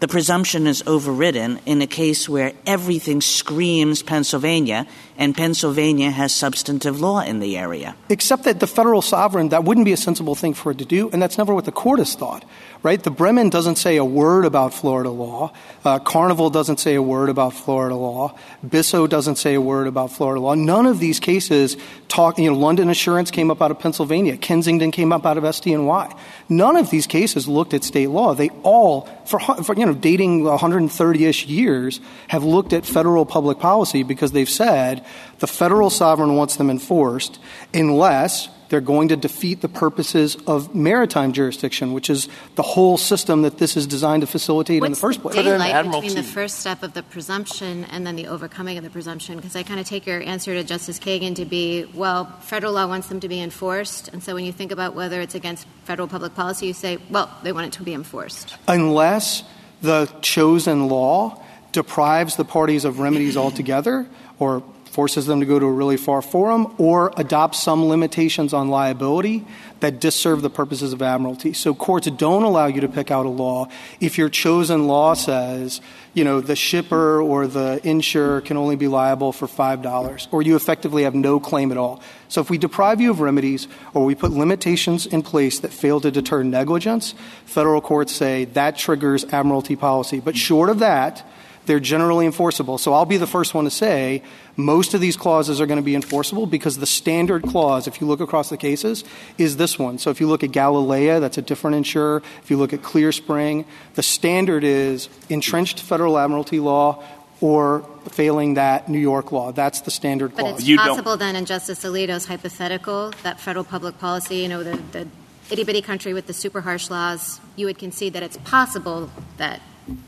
[0.00, 7.00] the presumption is overridden in a case where everything screams Pennsylvania and Pennsylvania has substantive
[7.00, 7.96] law in the area.
[8.08, 11.10] Except that the federal sovereign, that wouldn't be a sensible thing for it to do,
[11.10, 12.44] and that's never what the court has thought,
[12.84, 13.02] right?
[13.02, 15.52] The Bremen doesn't say a word about Florida law.
[15.84, 18.38] Uh, Carnival doesn't say a word about Florida law.
[18.64, 20.54] Bisso doesn't say a word about Florida law.
[20.54, 24.36] None of these cases talk, you know, London Assurance came up out of Pennsylvania.
[24.36, 26.16] Kensington came up out of SDNY.
[26.48, 28.34] None of these cases looked at state law.
[28.34, 34.02] They all, for, for you know, dating 130-ish years, have looked at federal public policy
[34.02, 35.04] because they've said
[35.40, 37.38] the federal sovereign wants them enforced
[37.74, 43.42] unless they're going to defeat the purposes of maritime jurisdiction, which is the whole system
[43.42, 45.36] that this is designed to facilitate What's in the first place.
[45.36, 48.90] The daylight between the first step of the presumption and then the overcoming of the
[48.90, 52.72] presumption, because I kind of take your answer to Justice Kagan to be, well, federal
[52.72, 55.66] law wants them to be enforced, and so when you think about whether it's against
[55.84, 58.56] federal public policy, you say, well, they want it to be enforced.
[58.66, 59.44] Unless
[59.80, 64.06] the chosen law deprives the parties of remedies altogether
[64.38, 68.68] or forces them to go to a really far forum or adopts some limitations on
[68.68, 69.46] liability
[69.80, 71.52] that disserve the purposes of admiralty.
[71.52, 73.68] So courts don't allow you to pick out a law
[74.00, 75.80] if your chosen law says,
[76.14, 80.56] you know, the shipper or the insurer can only be liable for $5 or you
[80.56, 82.02] effectively have no claim at all.
[82.28, 86.00] So if we deprive you of remedies or we put limitations in place that fail
[86.00, 90.18] to deter negligence, federal courts say that triggers admiralty policy.
[90.18, 91.24] But short of that,
[91.68, 92.78] they're generally enforceable.
[92.78, 94.22] So I'll be the first one to say
[94.56, 98.06] most of these clauses are going to be enforceable because the standard clause, if you
[98.06, 99.04] look across the cases,
[99.36, 99.98] is this one.
[99.98, 102.22] So if you look at Galilea, that's a different insurer.
[102.42, 107.04] If you look at Clear Spring, the standard is entrenched federal admiralty law
[107.40, 109.52] or failing that New York law.
[109.52, 110.52] That's the standard clause.
[110.52, 111.18] But it's you possible don't.
[111.20, 115.06] then in Justice Alito's hypothetical that federal public policy, you know, the, the
[115.50, 119.60] itty bitty country with the super harsh laws, you would concede that it's possible that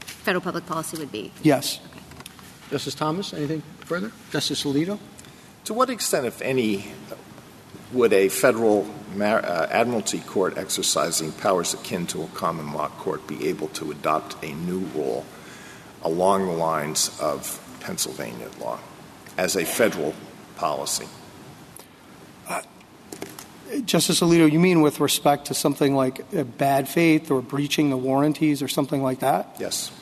[0.04, 1.32] federal public policy would be?
[1.42, 1.80] Yes.
[1.90, 2.00] Okay.
[2.70, 4.12] Justice Thomas, anything further?
[4.30, 4.98] Justice Alito?
[5.64, 6.92] To what extent, if any,
[7.92, 13.26] would a federal mar- uh, admiralty court exercising powers akin to a common law court
[13.26, 15.24] be able to adopt a new rule
[16.02, 18.78] along the lines of Pennsylvania law
[19.36, 20.14] as a federal
[20.56, 21.06] policy?
[23.84, 26.24] Justice Alito, you mean with respect to something like
[26.58, 29.56] bad faith or breaching the warranties or something like that?
[29.58, 29.92] Yes.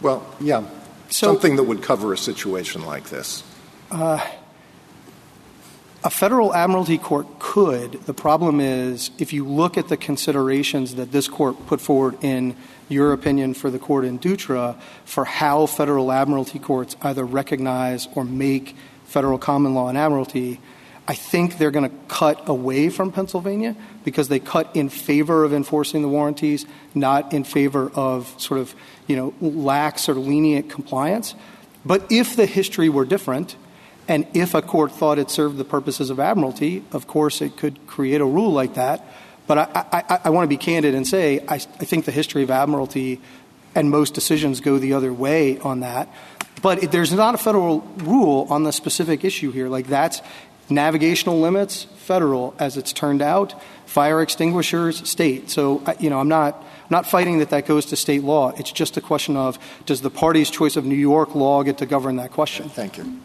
[0.00, 0.66] Well, yeah.
[1.08, 3.42] So, something that would cover a situation like this.
[3.90, 4.24] Uh,
[6.02, 7.92] a federal admiralty court could.
[8.04, 12.56] The problem is, if you look at the considerations that this court put forward in
[12.88, 18.24] your opinion for the court in Dutra for how federal admiralty courts either recognize or
[18.24, 20.60] make federal common law and admiralty,
[21.10, 25.52] I think they're going to cut away from Pennsylvania because they cut in favor of
[25.52, 28.72] enforcing the warranties, not in favor of sort of,
[29.08, 31.34] you know, lax or lenient compliance.
[31.84, 33.56] But if the history were different,
[34.06, 37.88] and if a court thought it served the purposes of admiralty, of course it could
[37.88, 39.04] create a rule like that.
[39.48, 42.44] But I, I, I want to be candid and say I, I think the history
[42.44, 43.20] of admiralty
[43.74, 46.08] and most decisions go the other way on that.
[46.62, 49.68] But there's not a federal rule on the specific issue here.
[49.68, 50.20] Like that's
[50.70, 53.60] Navigational limits, federal, as it's turned out.
[53.86, 55.50] Fire extinguishers, state.
[55.50, 58.52] So, you know, I'm not, not fighting that that goes to state law.
[58.56, 61.86] It's just a question of does the party's choice of New York law get to
[61.86, 62.68] govern that question?
[62.68, 63.20] Thank you.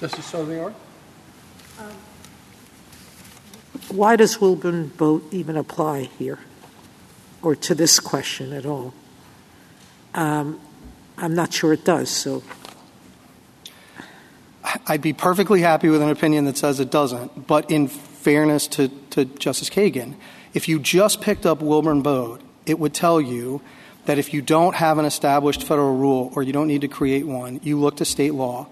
[0.00, 0.72] Justice Sotomayor?
[1.78, 1.92] Um,
[3.88, 6.38] why does Wilburn Boat even apply here
[7.42, 8.94] or to this question at all?
[10.14, 10.60] Um,
[11.16, 12.42] I'm not sure it does, so
[14.86, 17.46] I'd be perfectly happy with an opinion that says it doesn't.
[17.46, 18.88] But in fairness to,
[19.38, 20.14] Justice Kagan,
[20.54, 23.62] if you just picked up Wilburn Boat, it would tell you
[24.06, 27.26] that if you don't have an established federal rule or you don't need to create
[27.26, 28.66] one, you look to state law.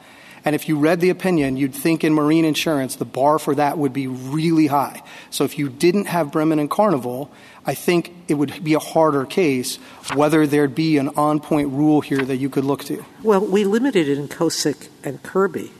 [0.44, 3.78] And if you read the opinion, you'd think in marine insurance the bar for that
[3.78, 5.02] would be really high.
[5.30, 7.30] So if you didn't have Bremen and Carnival,
[7.66, 9.76] I think it would be a harder case
[10.14, 13.04] whether there'd be an on point rule here that you could look to.
[13.24, 15.72] Well, we limited it in Kossick and Kirby.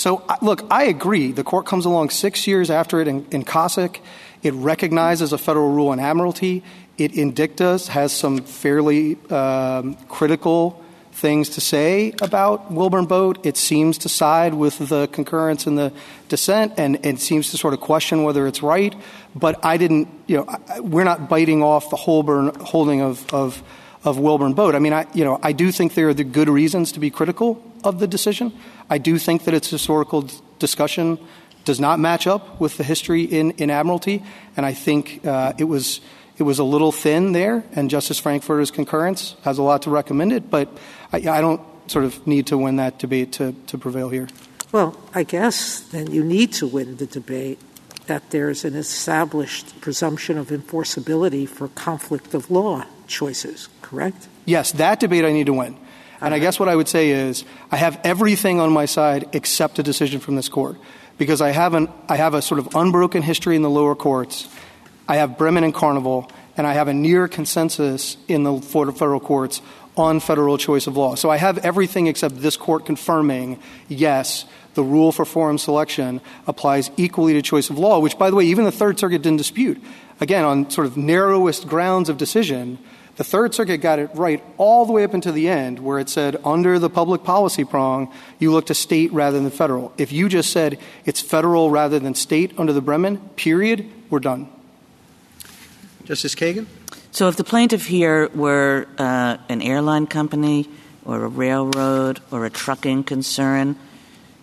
[0.00, 1.30] So, look, I agree.
[1.30, 3.98] The court comes along six years after it in, in Kossick.
[4.42, 6.64] It recognizes a federal rule in admiralty.
[6.96, 10.82] It in dictas has some fairly um, critical
[11.12, 13.44] things to say about Wilburn Boat.
[13.44, 15.92] It seems to side with the concurrence in the
[16.30, 18.94] dissent and, and seems to sort of question whether it's right.
[19.34, 23.62] But I didn't, you know, we're not biting off the Holborn holding of, of,
[24.04, 24.74] of Wilburn Boat.
[24.74, 27.10] I mean, I, you know, I do think there are the good reasons to be
[27.10, 28.52] critical of the decision.
[28.88, 31.18] I do think that its historical discussion
[31.64, 34.24] does not match up with the history in, in Admiralty,
[34.56, 36.00] and I think uh, it was
[36.38, 40.32] it was a little thin there, and Justice Frankfurter's concurrence has a lot to recommend
[40.32, 40.74] it, but
[41.12, 44.26] I, I don't sort of need to win that debate to, to prevail here.
[44.72, 47.58] Well, I guess then you need to win the debate
[48.06, 54.28] that there's an established presumption of enforceability for conflict of law choices, correct?
[54.46, 55.76] Yes, that debate I need to win.
[56.20, 59.78] And I guess what I would say is I have everything on my side except
[59.78, 60.76] a decision from this court
[61.18, 64.48] because I have, an, I have a sort of unbroken history in the lower courts.
[65.08, 69.60] I have Bremen and Carnival, and I have a near consensus in the federal courts
[69.96, 71.14] on federal choice of law.
[71.14, 74.44] So I have everything except this court confirming, yes,
[74.74, 78.44] the rule for forum selection applies equally to choice of law, which, by the way,
[78.44, 79.82] even the Third Circuit didn't dispute.
[80.20, 82.78] Again, on sort of narrowest grounds of decision,
[83.20, 86.08] the Third Circuit got it right all the way up into the end, where it
[86.08, 89.92] said under the public policy prong, you look to state rather than federal.
[89.98, 94.48] If you just said it's federal rather than state under the Bremen, period, we're done.
[96.04, 96.64] Justice Kagan?
[97.12, 100.70] So if the plaintiff here were uh, an airline company
[101.04, 103.76] or a railroad or a trucking concern,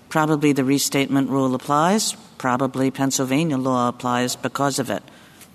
[0.09, 2.13] probably the restatement rule applies.
[2.37, 5.01] Probably Pennsylvania law applies because of it.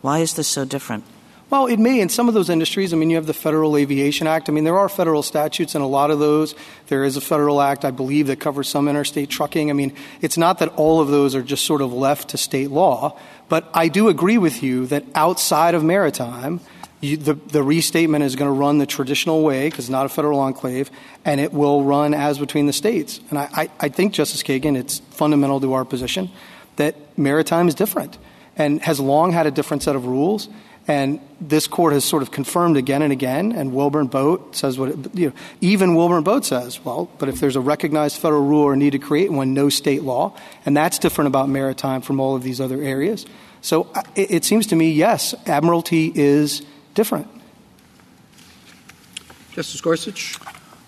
[0.00, 1.04] Why is this so different?
[1.52, 2.94] Well, it may in some of those industries.
[2.94, 4.48] I mean, you have the Federal Aviation Act.
[4.48, 6.54] I mean, there are federal statutes in a lot of those.
[6.86, 9.68] There is a federal act, I believe, that covers some interstate trucking.
[9.68, 12.70] I mean, it's not that all of those are just sort of left to state
[12.70, 13.18] law,
[13.50, 16.60] but I do agree with you that outside of maritime,
[17.02, 20.08] you, the, the restatement is going to run the traditional way because it's not a
[20.08, 20.90] federal enclave,
[21.22, 23.20] and it will run as between the states.
[23.28, 26.30] And I, I, I think, Justice Kagan, it's fundamental to our position
[26.76, 28.16] that maritime is different
[28.56, 30.48] and has long had a different set of rules.
[30.88, 34.88] And this court has sort of confirmed again and again, and Wilburn Boat says what,
[34.88, 38.62] it, you know, even Wilburn Boat says, well, but if there's a recognized federal rule
[38.62, 42.34] or need to create one, no state law, and that's different about maritime from all
[42.34, 43.26] of these other areas.
[43.60, 46.62] So uh, it, it seems to me, yes, Admiralty is
[46.94, 47.28] different.
[49.52, 50.36] Justice Gorsuch?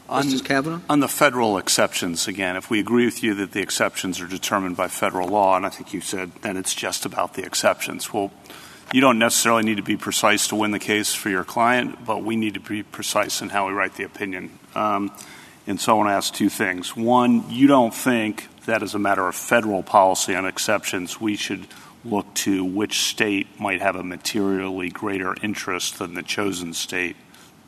[0.08, 0.80] On, Justice Kavanaugh?
[0.88, 4.76] On the federal exceptions, again, if we agree with you that the exceptions are determined
[4.76, 8.12] by federal law, and I think you said then it's just about the exceptions.
[8.12, 8.32] Well,
[8.92, 12.22] you don't necessarily need to be precise to win the case for your client, but
[12.22, 14.58] we need to be precise in how we write the opinion.
[14.74, 15.12] Um,
[15.66, 16.94] and so I want to ask two things.
[16.94, 21.66] One, you don't think that as a matter of federal policy on exceptions, we should
[22.04, 27.16] look to which state might have a materially greater interest than the chosen state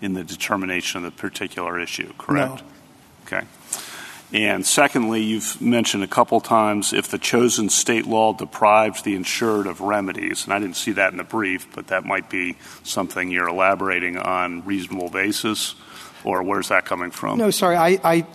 [0.00, 2.62] in the determination of the particular issue, correct?
[2.62, 2.66] No.
[3.26, 3.46] Okay.
[4.32, 9.68] And secondly, you've mentioned a couple times if the chosen state law deprives the insured
[9.68, 13.30] of remedies, and I didn't see that in the brief, but that might be something
[13.30, 15.76] you're elaborating on reasonable basis,
[16.24, 17.38] or where's that coming from?
[17.38, 18.26] No, sorry, I, I,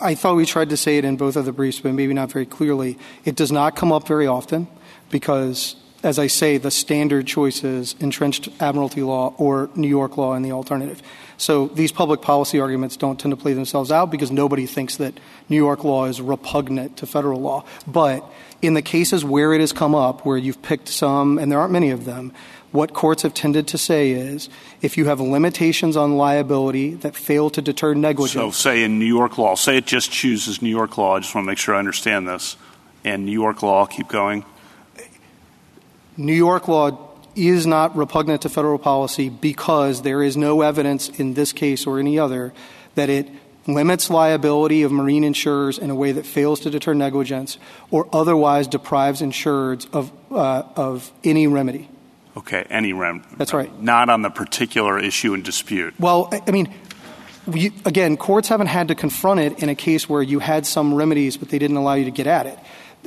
[0.00, 2.30] I thought we tried to say it in both of the briefs, but maybe not
[2.30, 2.98] very clearly.
[3.24, 4.68] It does not come up very often
[5.10, 10.42] because, as I say, the standard choices entrenched admiralty law or New York law in
[10.42, 11.02] the alternative.
[11.38, 15.18] So these public policy arguments don't tend to play themselves out because nobody thinks that
[15.48, 17.64] New York law is repugnant to federal law.
[17.86, 18.24] But
[18.62, 21.72] in the cases where it has come up, where you've picked some, and there aren't
[21.72, 22.32] many of them,
[22.70, 24.48] what courts have tended to say is
[24.82, 28.32] if you have limitations on liability that fail to deter negligence.
[28.32, 31.16] So, say in New York law, say it just chooses New York law.
[31.16, 32.56] I just want to make sure I understand this.
[33.04, 34.44] And New York law, keep going.
[36.18, 36.98] New York law
[37.36, 42.00] is not repugnant to federal policy because there is no evidence in this case or
[42.00, 42.52] any other
[42.96, 43.28] that it
[43.68, 47.58] limits liability of marine insurers in a way that fails to deter negligence
[47.92, 51.88] or otherwise deprives insureds of, uh, of any remedy.
[52.36, 53.28] Okay, any remedy.
[53.36, 53.80] That's right.
[53.80, 55.94] Not on the particular issue in dispute.
[56.00, 56.74] Well, I mean,
[57.46, 60.94] we, again, courts haven't had to confront it in a case where you had some
[60.94, 62.58] remedies, but they didn't allow you to get at it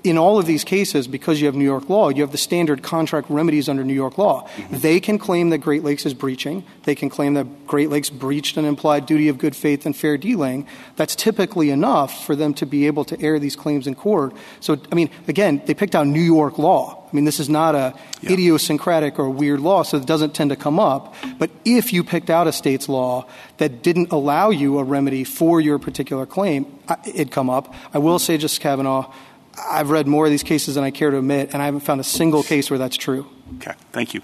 [0.04, 2.82] in all of these cases, because you have New York law, you have the standard
[2.82, 4.48] contract remedies under New York law.
[4.48, 4.78] Mm-hmm.
[4.80, 6.64] They can claim that Great Lakes is breaching.
[6.86, 10.18] They can claim that Great Lakes breached an implied duty of good faith and fair
[10.18, 10.66] dealing.
[10.96, 14.34] That's typically enough for them to be able to air these claims in court.
[14.60, 16.98] So, I mean, again, they picked out New York law.
[17.12, 20.56] I mean, this is not a idiosyncratic or weird law, so it doesn't tend to
[20.56, 21.14] come up.
[21.38, 23.28] But if you picked out a state's law
[23.58, 26.66] that didn't allow you a remedy for your particular claim,
[27.06, 27.76] it'd come up.
[27.94, 29.12] I will say, Justice Kavanaugh,
[29.58, 32.00] I've read more of these cases than I care to admit, and I haven't found
[32.00, 33.28] a single case where that's true.
[33.58, 33.74] Okay.
[33.92, 34.22] Thank you.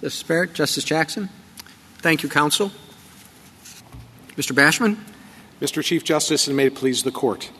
[0.00, 1.28] Justice Barrett, Justice Jackson.
[1.98, 2.72] Thank you, counsel.
[4.36, 4.52] Mr.
[4.52, 4.96] Bashman.
[5.60, 5.84] Mr.
[5.84, 7.50] Chief Justice, and may it please the court.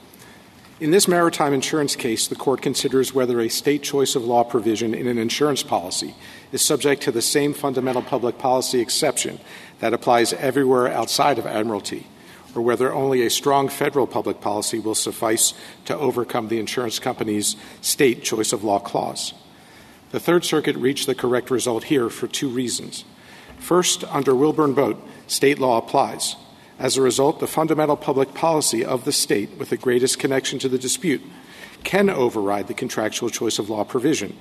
[0.80, 4.94] In this maritime insurance case, the court considers whether a state choice of law provision
[4.94, 6.14] in an insurance policy
[6.52, 9.38] is subject to the same fundamental public policy exception
[9.80, 12.06] that applies everywhere outside of Admiralty
[12.54, 17.56] or whether only a strong federal public policy will suffice to overcome the insurance company's
[17.80, 19.34] state choice of law clause.
[20.10, 23.04] The Third Circuit reached the correct result here for two reasons.
[23.58, 26.34] First, under Wilburn Boat, state law applies.
[26.78, 30.68] As a result, the fundamental public policy of the state with the greatest connection to
[30.68, 31.22] the dispute
[31.84, 34.36] can override the contractual choice of law provision,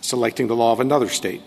[0.00, 1.42] selecting the law of another state.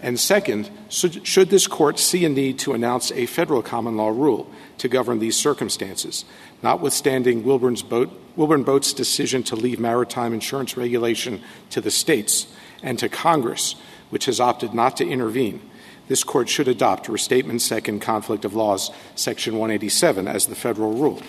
[0.00, 4.50] And second, should this court see a need to announce a federal common law rule
[4.78, 6.24] to govern these circumstances,
[6.62, 12.46] notwithstanding Wilburn's boat, Wilburn Boat's decision to leave maritime insurance regulation to the states
[12.82, 13.74] and to Congress,
[14.10, 15.60] which has opted not to intervene,
[16.08, 21.20] this court should adopt Restatement Second Conflict of Laws, Section 187, as the federal rule.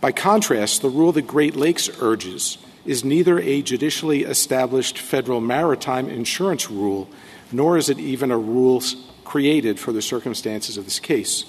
[0.00, 6.08] By contrast, the rule that Great Lakes urges is neither a judicially established federal maritime
[6.08, 7.08] insurance rule,
[7.50, 8.82] nor is it even a rule
[9.24, 11.44] created for the circumstances of this case.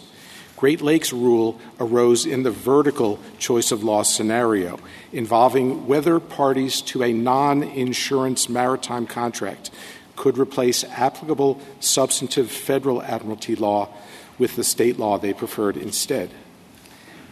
[0.55, 4.79] Great Lakes rule arose in the vertical choice of law scenario
[5.11, 9.69] involving whether parties to a non insurance maritime contract
[10.15, 13.89] could replace applicable substantive federal admiralty law
[14.38, 16.29] with the state law they preferred instead.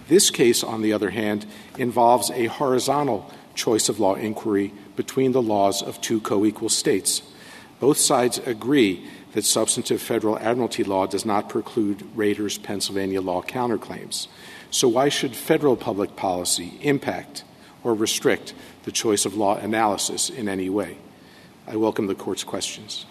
[0.10, 1.46] This case, on the other hand,
[1.78, 7.22] involves a horizontal choice of law inquiry between the laws of two co equal states.
[7.80, 14.28] Both sides agree that substantive federal admiralty law does not preclude Raiders Pennsylvania law counterclaims.
[14.72, 17.44] So, why should federal public policy impact
[17.84, 20.98] or restrict the choice of law analysis in any way?
[21.68, 23.06] I welcome the court's questions.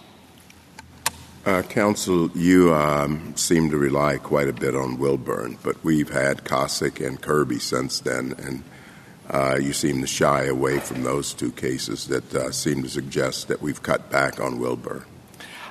[1.44, 6.44] Uh, counsel, you um, seem to rely quite a bit on Wilburn, but we've had
[6.44, 8.62] Kossick and Kirby since then, and
[9.32, 13.48] uh, you seem to shy away from those two cases that uh, seem to suggest
[13.48, 15.04] that we've cut back on Wilburn.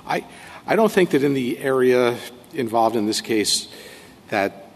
[0.05, 0.25] I,
[0.65, 2.17] I don't think that in the area
[2.53, 3.67] involved in this case
[4.29, 4.67] that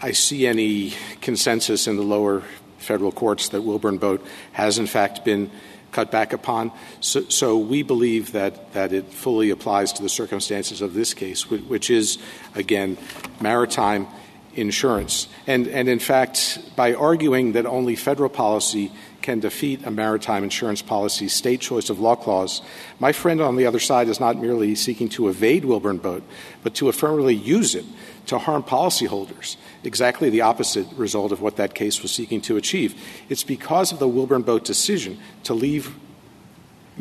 [0.00, 2.42] I see any consensus in the lower
[2.78, 5.50] federal courts that Wilburn Boat has in fact been
[5.92, 6.72] cut back upon.
[7.00, 11.48] So, so, we believe that, that it fully applies to the circumstances of this case,
[11.50, 12.18] which is,
[12.54, 12.96] again,
[13.40, 14.08] maritime
[14.54, 15.28] insurance.
[15.46, 18.92] And, and in fact, by arguing that only federal policy
[19.22, 22.60] can defeat a maritime insurance policy state choice of law clause,
[22.98, 26.22] my friend on the other side is not merely seeking to evade Wilburn Boat,
[26.62, 27.84] but to affirmatively use it
[28.26, 33.00] to harm policyholders, exactly the opposite result of what that case was seeking to achieve.
[33.28, 35.94] It's because of the Wilburn Boat decision to leave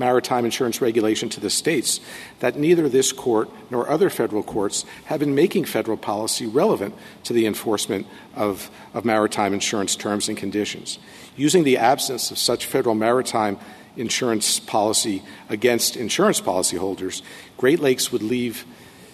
[0.01, 2.01] maritime insurance regulation to the states
[2.39, 6.93] that neither this court nor other federal courts have been making federal policy relevant
[7.23, 10.99] to the enforcement of, of maritime insurance terms and conditions.
[11.37, 13.57] Using the absence of such federal maritime
[13.95, 17.21] insurance policy against insurance policyholders,
[17.57, 18.65] Great Lakes would leave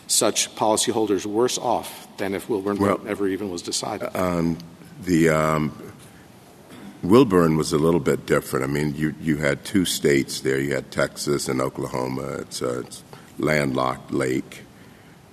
[0.07, 4.15] such policyholders worse off than if Wilburn well, ever even was decided.
[4.15, 4.57] Um,
[5.03, 5.86] the um,
[7.07, 8.65] Wilburn was a little bit different.
[8.65, 10.59] I mean, you, you had two states there.
[10.59, 12.23] You had Texas and Oklahoma.
[12.39, 13.03] It's a it's
[13.37, 14.63] landlocked lake.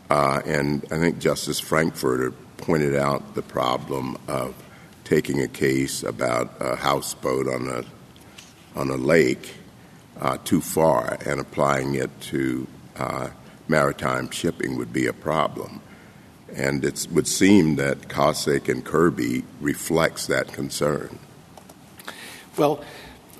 [0.08, 4.54] Uh, and I think Justice Frankfurter pointed out the problem of
[5.02, 7.84] taking a case about a houseboat on a
[8.78, 9.54] on a lake
[10.20, 12.66] uh, too far and applying it to
[12.96, 13.28] uh,
[13.66, 15.80] maritime shipping would be a problem.
[16.54, 21.18] And it would seem that Kossick and Kirby reflects that concern.
[22.56, 22.84] Well,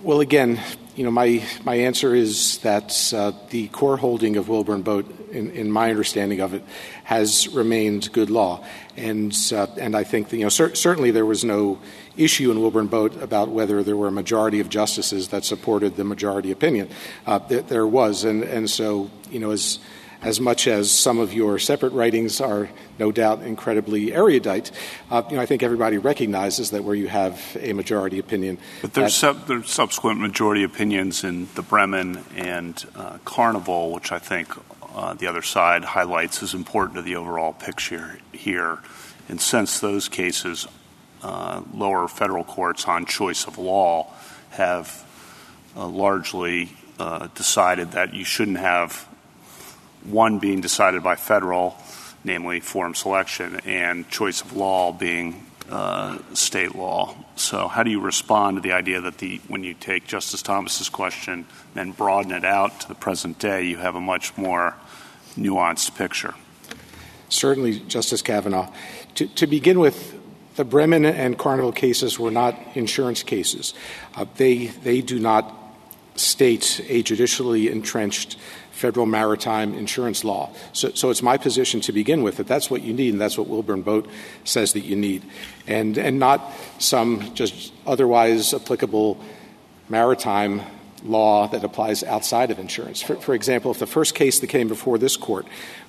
[0.03, 0.61] well, again,
[0.97, 5.71] you know, my, my answer is that uh, the core holding of Wilburn Boat, in,
[5.71, 6.65] my understanding of it,
[7.05, 8.65] has remained good law.
[8.97, 11.79] And, uh, and I think that, you know, cer- certainly there was no
[12.17, 16.03] issue in Wilburn Boat about whether there were a majority of justices that supported the
[16.03, 16.89] majority opinion.
[17.25, 18.25] Uh, th- there was.
[18.25, 19.79] And, and so, you know, as
[20.25, 24.71] as much as some of your separate writings are no doubt incredibly erudite,
[25.11, 28.59] uh, you know, I think everybody recognizes that where you have a majority opinion.
[28.81, 34.19] But there's, sub- there's subsequent majority opinions in the Bremen and uh, Carnival, which I
[34.19, 34.49] think
[34.95, 38.79] uh, the other side highlights as important to the overall picture here.
[39.29, 40.67] And since those cases,
[41.23, 44.13] uh, lower federal courts on choice of law
[44.51, 45.05] have
[45.77, 49.09] uh, largely uh, decided that you shouldn't have
[50.05, 51.77] one being decided by federal,
[52.23, 57.15] namely forum selection, and choice of law being uh, state law.
[57.37, 60.89] So, how do you respond to the idea that the when you take Justice Thomas's
[60.89, 64.75] question and broaden it out to the present day, you have a much more
[65.37, 66.35] nuanced picture?
[67.29, 68.71] Certainly, Justice Kavanaugh.
[69.17, 70.21] To, to begin with,
[70.57, 73.75] the Bremen and Carnival cases were not insurance cases.
[74.15, 75.53] Uh, they they do not
[76.17, 78.37] state a judicially entrenched
[78.75, 80.51] federal maritime insurance law.
[80.73, 83.39] So, so, it's my position to begin with that that's what you need, and that's
[83.39, 84.09] what Wilburn Boat
[84.45, 85.25] says that you need,
[85.67, 89.19] and and not some just otherwise applicable
[89.89, 90.63] maritime
[91.05, 93.03] law that applies outside of insurance.
[93.03, 95.47] For, for example, if the first case that came before this court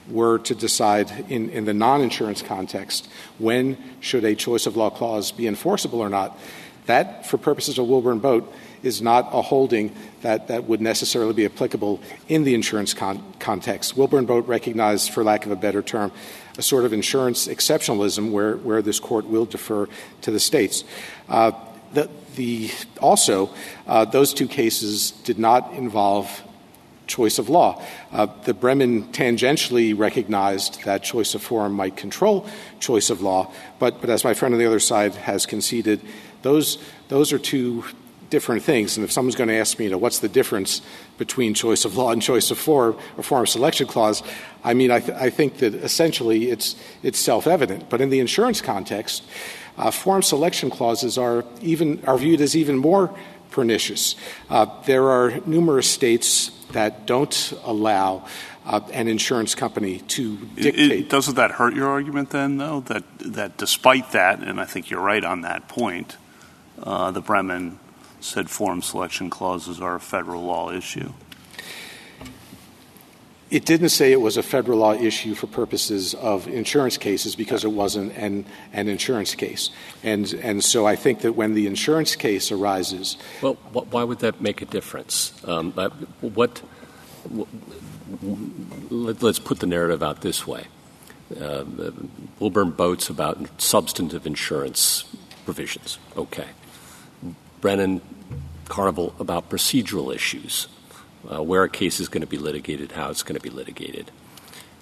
[0.09, 3.07] were to decide in, in the non-insurance context
[3.39, 6.37] when should a choice of law clause be enforceable or not,
[6.85, 8.51] that, for purposes of Wilburn Boat,
[8.85, 13.97] is not a holding that, that would necessarily be applicable in the insurance con- context.
[13.97, 16.11] Wilburn Boat recognized, for lack of a better term,
[16.57, 19.87] a sort of insurance exceptionalism where, where this court will defer
[20.21, 20.83] to the states.
[21.27, 21.51] Uh,
[21.93, 22.69] the, the,
[23.01, 23.49] also,
[23.87, 26.43] uh, those two cases did not involve
[27.07, 27.81] choice of law.
[28.11, 32.47] Uh, the Bremen tangentially recognized that choice of forum might control
[32.79, 36.01] choice of law, but, but as my friend on the other side has conceded,
[36.41, 36.77] those,
[37.07, 37.83] those are two
[38.29, 38.97] different things.
[38.97, 40.81] And if someone's going to ask me, you know, what's the difference
[41.17, 44.23] between choice of law and choice of form or forum selection clause,
[44.63, 47.89] I mean, I, th- I think that essentially it's, it's self-evident.
[47.89, 49.23] But in the insurance context,
[49.77, 53.13] uh, forum selection clauses are even are viewed as even more
[53.51, 54.15] pernicious.
[54.49, 58.25] Uh, there are numerous states that don't allow
[58.65, 60.91] uh, an insurance company to dictate.
[60.91, 62.81] It, doesn't that hurt your argument then, though?
[62.81, 66.17] That that despite that, and I think you're right on that point,
[66.81, 67.79] uh, the Bremen
[68.25, 71.11] said forum selection clauses are a federal law issue.
[73.51, 77.63] It didn't say it was a federal law issue for purposes of insurance cases because
[77.63, 79.69] it wasn't an, an insurance case.
[80.03, 83.17] And, and so I think that when the insurance case arises.
[83.41, 85.31] Well, why would that make a difference?
[85.45, 85.71] Um,
[86.21, 86.63] what,
[88.89, 90.65] let, us put the narrative out this way.
[91.39, 91.65] Uh,
[92.39, 95.05] Wilburn Boats about substantive insurance
[95.45, 95.99] provisions.
[96.17, 96.47] Okay.
[97.61, 98.01] Bremen
[98.65, 100.67] Carnival about procedural issues,
[101.31, 104.11] uh, where a case is going to be litigated, how it's going to be litigated.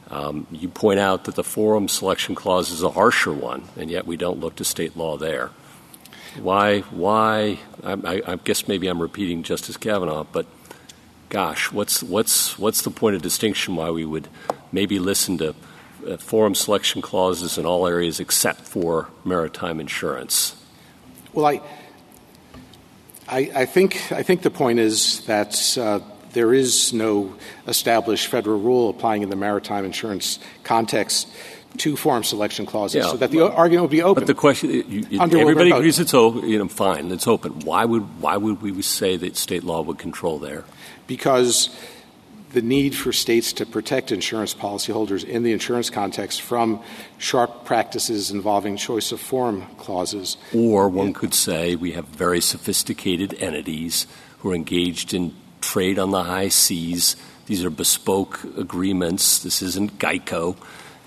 [0.10, 4.06] Um, you point out that the forum selection clause is a harsher one, and yet
[4.06, 5.52] we don't look to state law there.
[6.40, 6.82] Why?
[6.82, 7.60] Why?
[7.84, 10.46] I, I guess maybe I'm repeating Justice Kavanaugh, but
[11.30, 13.76] gosh, what's what's what's the point of distinction?
[13.76, 14.28] Why we would
[14.72, 15.56] maybe listen to
[16.08, 20.56] uh, forum selection clauses in all areas except for maritime insurance?
[21.34, 21.62] Well, I
[23.28, 26.00] I, I, think, I think the point is that uh,
[26.34, 27.36] there is no
[27.68, 31.28] established federal rule applying in the maritime insurance context
[31.78, 34.22] to forum selection clauses, so that the argument would be open.
[34.22, 34.70] But the question,
[35.20, 36.48] everybody agrees it's open.
[36.48, 37.62] You know, fine, it's open.
[37.62, 40.66] Why would why would we say that state law would control there?
[41.08, 41.76] Because
[42.54, 46.82] the need for states to protect insurance policyholders in the insurance context from
[47.18, 50.38] sharp practices involving choice of form clauses.
[50.54, 54.08] Or one could say we have very sophisticated entities
[54.40, 57.16] who are engaged in trade on the high seas.
[57.48, 59.44] These are bespoke agreements.
[59.44, 60.56] This isn't Geico.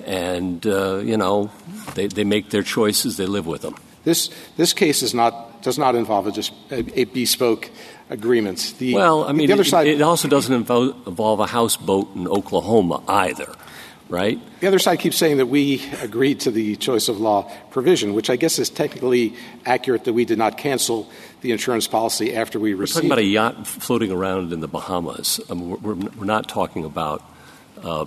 [0.05, 1.51] And, uh, you know,
[1.95, 3.77] they, they make their choices, they live with them.
[4.05, 7.71] This, this case is not, does not involve a, just a, a bespoke
[8.11, 8.73] agreements.
[8.73, 12.15] The, well, I mean, the other it, side, it also doesn't involve, involve a houseboat
[12.15, 13.53] in Oklahoma either,
[14.09, 14.39] right?
[14.61, 18.31] The other side keeps saying that we agreed to the choice of law provision, which
[18.31, 19.35] I guess is technically
[19.65, 23.05] accurate that we did not cancel the insurance policy after we received.
[23.05, 25.41] We're talking about a yacht floating around in the Bahamas.
[25.51, 27.23] I mean, we're, we're not talking about.
[27.83, 28.07] Uh,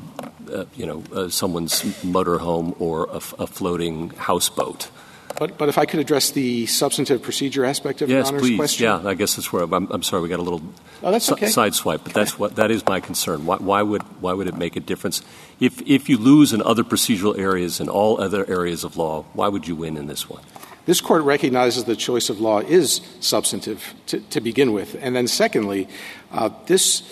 [0.52, 4.90] uh, you know, uh, someone's motorhome or a, a floating houseboat.
[5.38, 8.58] But, but if I could address the substantive procedure aspect of yes, Your Honor's please.
[8.58, 8.84] question.
[8.86, 10.62] Yeah, I guess that's where I'm, I'm sorry we got a little
[11.04, 11.48] oh, that's okay.
[11.48, 13.46] side swipe, but that's what that is my concern.
[13.46, 15.22] Why, why, would why would it make a difference
[15.60, 19.24] if if you lose in other procedural areas and all other areas of law?
[19.34, 20.42] Why would you win in this one?
[20.86, 25.28] This court recognizes the choice of law is substantive to, to begin with, and then
[25.28, 25.88] secondly,
[26.32, 27.04] uh, this.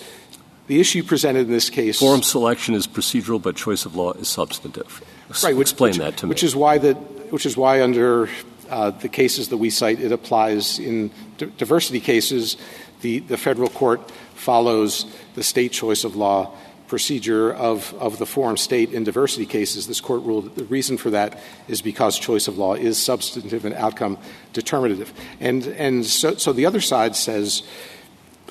[0.66, 1.98] The issue presented in this case.
[1.98, 5.00] Forum selection is procedural, but choice of law is substantive.
[5.42, 5.56] Right.
[5.56, 6.28] Which, Explain which, that to me.
[6.28, 6.94] Which is why the,
[7.30, 8.28] which is why under
[8.68, 12.56] uh, the cases that we cite, it applies in diversity cases.
[13.00, 16.54] The, the federal court follows the state choice of law
[16.88, 19.86] procedure of, the forum state in diversity cases.
[19.86, 23.74] This court ruled the reason for that is because choice of law is substantive and
[23.74, 24.18] outcome
[24.54, 25.12] determinative.
[25.38, 27.62] And, and so, the other side says,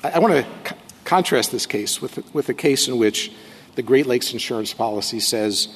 [0.04, 0.74] I, want to
[1.04, 3.32] contrast this case with, with a case in which
[3.74, 5.68] the Great Lakes insurance policy says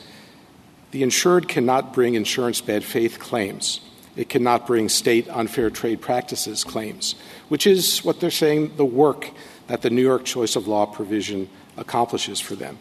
[0.93, 3.81] the insured cannot bring insurance bad faith claims
[4.17, 7.15] it cannot bring state unfair trade practices claims,
[7.49, 9.31] which is what they're saying the work
[9.69, 12.79] that the New York choice of law provision accomplishes for them.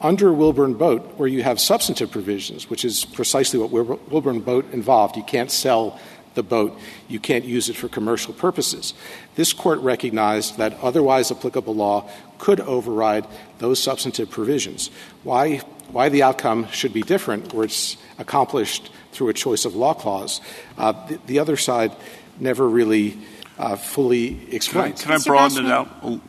[0.00, 3.70] Under Wilburn Boat, where you have substantive provisions, which is precisely what
[4.10, 6.00] Wilburn Boat involved, you can't sell
[6.34, 6.76] the boat,
[7.08, 8.94] you can't use it for commercial purposes.
[9.34, 13.26] This court recognized that otherwise applicable law could override
[13.58, 14.90] those substantive provisions.
[15.22, 15.60] Why,
[15.92, 20.40] why the outcome should be different, where it's accomplished through a choice of law clause.
[20.76, 21.94] Uh, the, the, other side
[22.40, 23.18] never really
[23.58, 24.96] uh, fully explained.
[24.96, 26.20] Can I, can I broaden it out?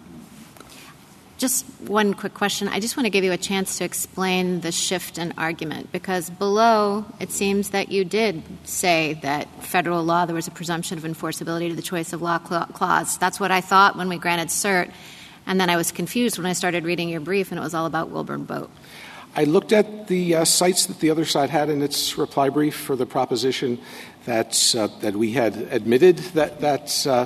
[1.38, 2.68] Just one quick question.
[2.68, 6.30] I just want to give you a chance to explain the shift in argument because
[6.30, 11.04] below it seems that you did say that federal law there was a presumption of
[11.04, 13.18] enforceability to the choice of law clause.
[13.18, 14.92] That's what I thought when we granted cert,
[15.46, 17.88] and then I was confused when I started reading your brief and it was all
[17.88, 18.70] about Wilburn Boat.
[19.36, 22.76] I looked at the uh, cites that the other side had in its reply brief
[22.76, 23.80] for the proposition
[24.26, 27.26] that uh, that we had admitted that that uh,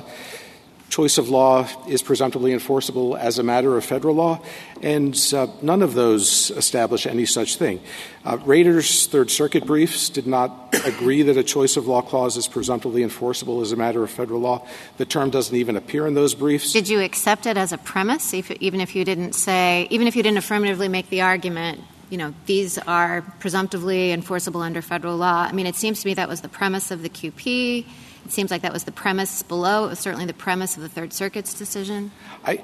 [0.88, 4.40] choice of law is presumptively enforceable as a matter of federal law,
[4.82, 7.78] and uh, none of those establish any such thing.
[8.24, 12.48] Uh, Raiders' Third Circuit briefs did not agree that a choice of law clause is
[12.48, 14.66] presumptively enforceable as a matter of federal law.
[14.96, 16.72] The term doesn't even appear in those briefs.
[16.72, 20.16] Did you accept it as a premise, if, even if you didn't say, even if
[20.16, 21.80] you didn't affirmatively make the argument?
[22.10, 25.46] You know, these are presumptively enforceable under federal law.
[25.48, 27.84] I mean, it seems to me that was the premise of the QP
[28.28, 29.86] it seems like that was the premise below.
[29.86, 32.10] It was certainly the premise of the Third Circuit's decision.
[32.44, 32.62] I,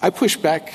[0.00, 0.72] I push back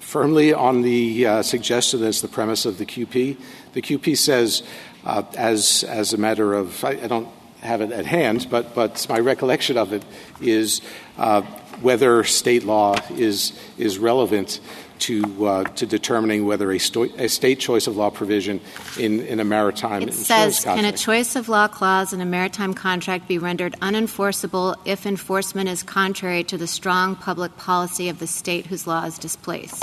[0.00, 3.36] firmly on the uh, suggestion that it's the premise of the QP.
[3.74, 4.64] The QP says,
[5.04, 7.28] uh, as, as a matter of, I, I, don't
[7.60, 10.02] have it at hand, but, but my recollection of it
[10.40, 10.80] is
[11.18, 11.42] uh,
[11.80, 14.58] whether state law is, is relevant
[15.00, 18.60] to, uh, to determining whether a, sto- a, state choice of law provision
[18.98, 20.80] in, in a maritime it says, contract.
[20.80, 25.68] Can a choice of law clause in a maritime contract be rendered unenforceable if enforcement
[25.68, 29.82] is contrary to the strong public policy of the state whose law is displaced?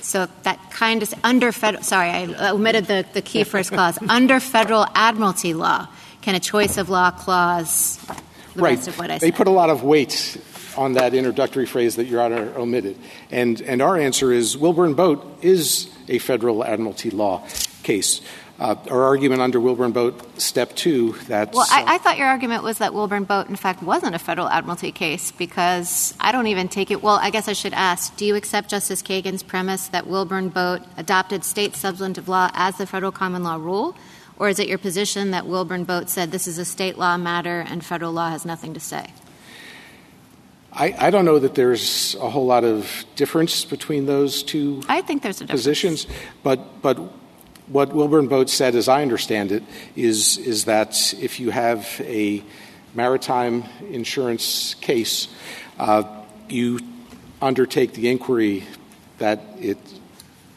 [0.00, 1.82] So that kind of under federal.
[1.82, 3.98] Sorry, I omitted the, the key first clause.
[4.08, 5.88] under federal admiralty law,
[6.22, 7.98] can a choice of law clause?
[8.54, 8.76] The right.
[8.76, 9.36] Rest of what I they said.
[9.36, 10.36] put a lot of weight
[10.78, 12.96] on that introductory phrase that Your Honor omitted.
[13.30, 17.46] And, and our answer is Wilburn Boat is a federal admiralty law
[17.82, 18.20] case.
[18.60, 21.54] Uh, our argument under Wilburn Boat, step two, that's.
[21.54, 24.48] Well, I, I, thought your argument was that Wilburn Boat, in fact, wasn't a federal
[24.48, 27.00] admiralty case because I don't even take it.
[27.00, 30.82] Well, I guess I should ask do you accept Justice Kagan's premise that Wilburn Boat
[30.96, 33.96] adopted state substantive law as the federal common law rule?
[34.36, 37.64] Or is it your position that Wilburn Boat said this is a state law matter
[37.68, 39.12] and federal law has nothing to say?
[40.72, 45.00] I, I, don't know that there's a whole lot of difference between those two I
[45.00, 46.06] think there's a positions,
[46.42, 46.98] but but
[47.68, 49.62] what Wilburn Boat said, as I understand it,
[49.96, 52.42] is is that if you have a
[52.94, 55.28] maritime insurance case,
[55.78, 56.04] uh,
[56.48, 56.80] you
[57.40, 58.64] undertake the inquiry
[59.18, 59.78] that it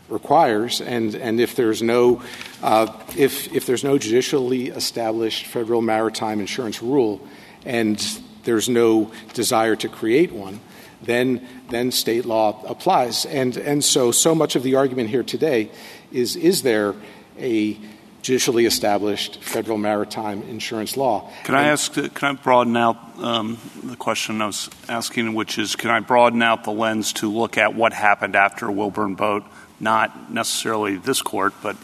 [0.10, 2.22] requires, and and if there's no
[2.62, 7.22] uh, if if there's no judicially established federal maritime insurance rule,
[7.66, 10.60] and there's no desire to create one,
[11.02, 13.26] then, then state law applies.
[13.26, 15.72] And, and so, so much of the argument here today
[16.12, 16.94] is is there
[17.40, 17.78] a
[18.22, 21.32] judicially established federal maritime insurance law?
[21.44, 25.76] Can I ask, can I broaden out um, the question I was asking, which is
[25.76, 29.44] can I broaden out the lens to look at what happened after Wilburn Boat,
[29.80, 31.76] not necessarily this court, but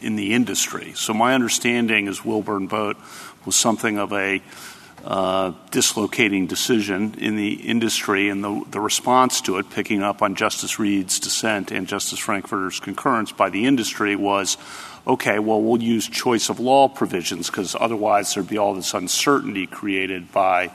[0.00, 0.92] in the industry?
[0.94, 2.96] So my understanding is Wilburn Boat
[3.44, 4.42] was something of a
[5.70, 10.78] dislocating decision in the industry, and the, the, response to it, picking up on Justice
[10.78, 14.56] Reed's dissent and Justice Frankfurter's concurrence by the industry, was
[15.06, 19.66] okay, well, we'll use choice of law provisions because otherwise there'd be all this uncertainty
[19.66, 20.70] created by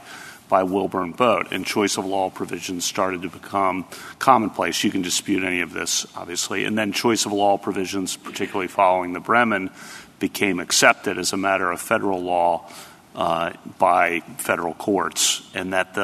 [0.47, 3.85] by Wilburn Boat, and choice of law provisions started to become
[4.19, 4.83] commonplace.
[4.83, 6.65] You can dispute any of this, obviously.
[6.65, 9.71] And then choice of law provisions, particularly following the Bremen,
[10.19, 12.71] became accepted as a matter of federal law uh,
[13.15, 15.95] by federal courts, and that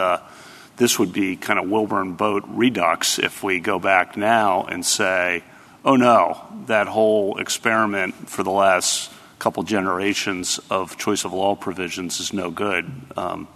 [0.78, 5.44] this would be kind of Wilburn boat redux if we go back now and say,
[5.86, 12.20] oh no, that whole experiment for the last couple generations of choice of law provisions
[12.20, 12.90] is no good.
[13.18, 13.48] Um,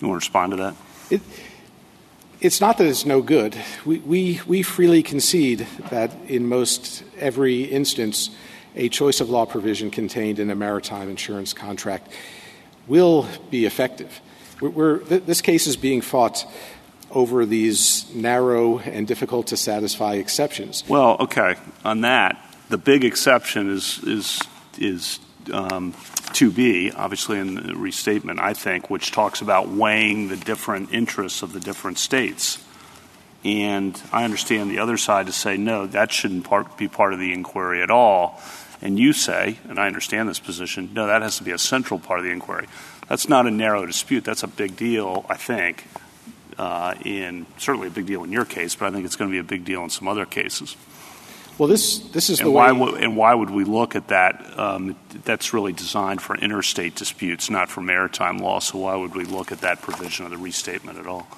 [0.00, 0.74] you want to respond to that?
[1.10, 1.20] It,
[2.40, 3.56] it's not that it's no good.
[3.84, 8.30] We freely concede that in most every instance,
[8.74, 12.10] a choice of law provision contained in a maritime insurance contract
[12.86, 14.20] will be effective.
[14.60, 16.44] We're, we're, th- this case is being fought
[17.10, 20.84] over these narrow and difficult to satisfy exceptions.
[20.88, 21.56] Well, okay.
[21.84, 24.40] On that, the big exception is is
[24.78, 25.20] is
[25.52, 25.92] um,
[26.32, 31.52] 2B, obviously in the restatement, I think, which talks about weighing the different interests of
[31.52, 32.64] the different states.
[33.44, 37.18] And I understand the other side to say, no, that shouldn't part, be part of
[37.18, 38.40] the inquiry at all.
[38.82, 42.00] And you say, and I understand this position, no, that has to be a central
[42.00, 42.66] part of the inquiry.
[43.08, 44.24] That's not a narrow dispute.
[44.24, 45.84] That's a big deal, I think,
[46.58, 49.32] uh, in certainly a big deal in your case, but I think it's going to
[49.32, 50.76] be a big deal in some other cases.
[51.58, 53.02] Well, this this is and the why way.
[53.02, 54.58] and why would we look at that?
[54.58, 58.58] Um, that's really designed for interstate disputes, not for maritime law.
[58.58, 61.28] So why would we look at that provision of the restatement at all?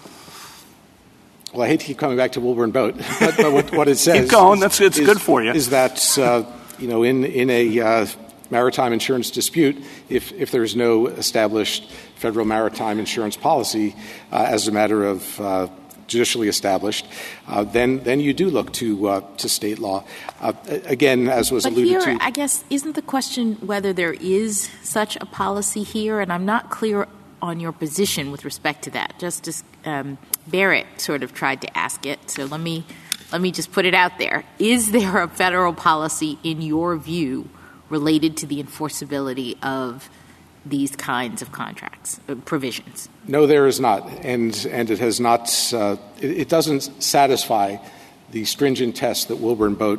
[1.52, 3.96] Well, I hate to keep coming back to Wilburn Boat, but, but what, what, it
[3.98, 4.22] says.
[4.22, 4.58] keep going.
[4.58, 5.52] Is, that's it's is, good for you.
[5.52, 6.44] Is that uh,
[6.78, 8.06] you know in in a uh,
[8.50, 9.76] maritime insurance dispute,
[10.08, 13.94] if if there's no established federal maritime insurance policy
[14.32, 15.68] uh, as a matter of uh,
[16.06, 17.06] judicially established,
[17.48, 20.04] uh, then then you do look to uh, to state law.
[20.40, 20.52] Uh,
[20.84, 24.70] again, as was but alluded here, to, I guess isn't the question whether there is
[24.82, 27.08] such a policy here, and I'm not clear
[27.42, 29.18] on your position with respect to that.
[29.18, 30.16] Justice um,
[30.46, 32.84] Barrett sort of tried to ask it, so let me
[33.34, 34.44] let me just put it out there.
[34.60, 37.48] Is there a federal policy, in your view,
[37.88, 40.08] related to the enforceability of
[40.64, 43.08] these kinds of contracts uh, provisions?
[43.26, 45.50] No, there is not, and and it has not.
[45.72, 47.78] Uh, it, it, doesn't satisfy
[48.30, 49.98] the stringent test that Wilburn Boat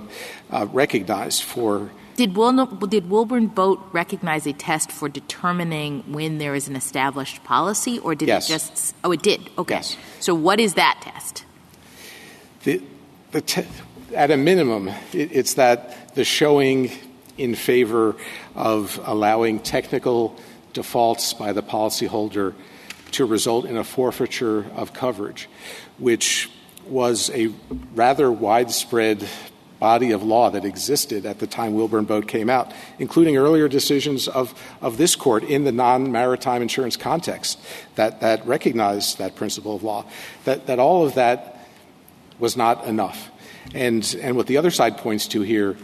[0.50, 1.92] uh, recognized for.
[2.16, 7.44] Did, Wil- did Wilburn Boat recognize a test for determining when there is an established
[7.44, 8.50] policy, or did yes.
[8.50, 8.96] it just?
[9.04, 9.50] Oh, it did.
[9.58, 9.76] Okay.
[9.76, 9.98] Yes.
[10.22, 11.44] So, what is that test?
[12.64, 12.82] The,
[13.36, 16.92] at a minimum, it, it's that the showing
[17.38, 18.16] in favor
[18.56, 20.36] of allowing technical
[20.74, 22.54] defaults by the policyholder
[23.12, 25.50] to result in a forfeiture of coverage,
[25.98, 26.50] which
[26.88, 27.48] was a
[27.94, 29.28] rather widespread
[29.80, 34.28] body of law that existed at the time Wilburn Boat came out, including earlier decisions
[34.28, 37.60] of, of this court in the non maritime insurance context
[37.96, 40.06] that, that recognized that principle of law,
[40.46, 41.55] that, that all of that
[42.40, 43.32] was not enough.
[43.74, 45.76] And, and what the other side points to here,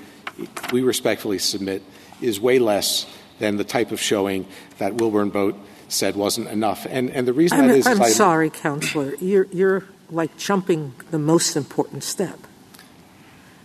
[0.72, 1.84] we respectfully submit,
[2.22, 3.06] is way less
[3.40, 4.46] than the type of showing
[4.78, 6.86] that Wilburn Boat said wasn't enough.
[6.90, 9.16] And, and the reason I'm, that is, I'm is sorry, counselor.
[9.16, 12.40] You're, you're like jumping the most important step.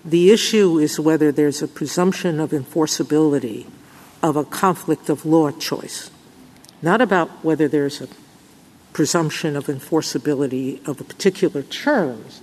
[0.05, 3.67] The issue is whether there's a presumption of enforceability
[4.23, 6.11] of a conflict of law choice,
[6.81, 8.09] not about whether there's a
[8.93, 12.41] presumption of enforceability of a particular terms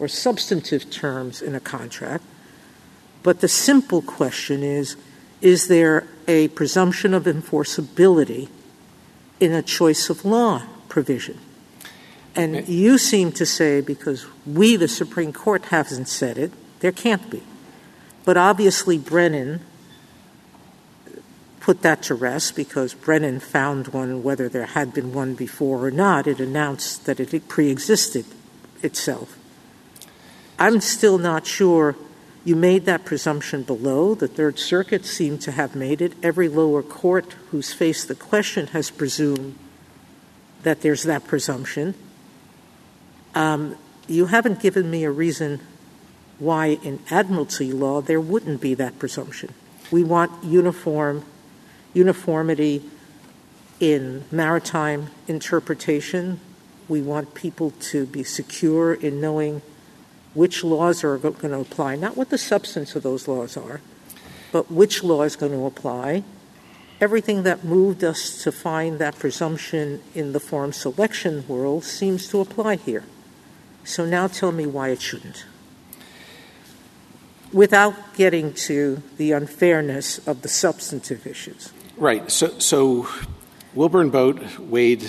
[0.00, 2.24] or substantive terms in a contract.
[3.22, 4.96] But the simple question is
[5.40, 8.48] is there a presumption of enforceability
[9.38, 11.38] in a choice of law provision?
[12.34, 17.30] And you seem to say, because we, the Supreme Court, hasn't said it, there can't
[17.30, 17.42] be.
[18.24, 19.60] But obviously, Bremen
[21.58, 25.90] put that to rest because Bremen found one, whether there had been one before or
[25.90, 26.26] not.
[26.26, 28.26] It announced that it pre existed
[28.82, 29.39] itself.
[30.60, 31.96] I'm still not sure
[32.44, 34.14] you made that presumption below.
[34.14, 36.12] The Third Circuit seemed to have made it.
[36.22, 39.58] Every lower court who's faced the question has presumed
[40.62, 41.94] that there's that presumption.
[43.34, 45.60] Um, you haven't given me a reason
[46.38, 49.54] why in admiralty law there wouldn't be that presumption.
[49.90, 51.24] We want uniform
[51.94, 52.82] uniformity
[53.80, 56.38] in maritime interpretation.
[56.86, 59.62] We want people to be secure in knowing
[60.34, 63.80] which laws are going to apply, not what the substance of those laws are,
[64.52, 66.22] but which law is going to apply.
[67.00, 72.40] Everything that moved us to find that presumption in the forum selection world seems to
[72.40, 73.04] apply here.
[73.84, 75.46] So now tell me why it shouldn't.
[77.52, 81.72] Without getting to the unfairness of the substantive issues.
[81.96, 82.30] Right.
[82.30, 83.08] So, so
[83.74, 85.08] Wilburn Boat weighed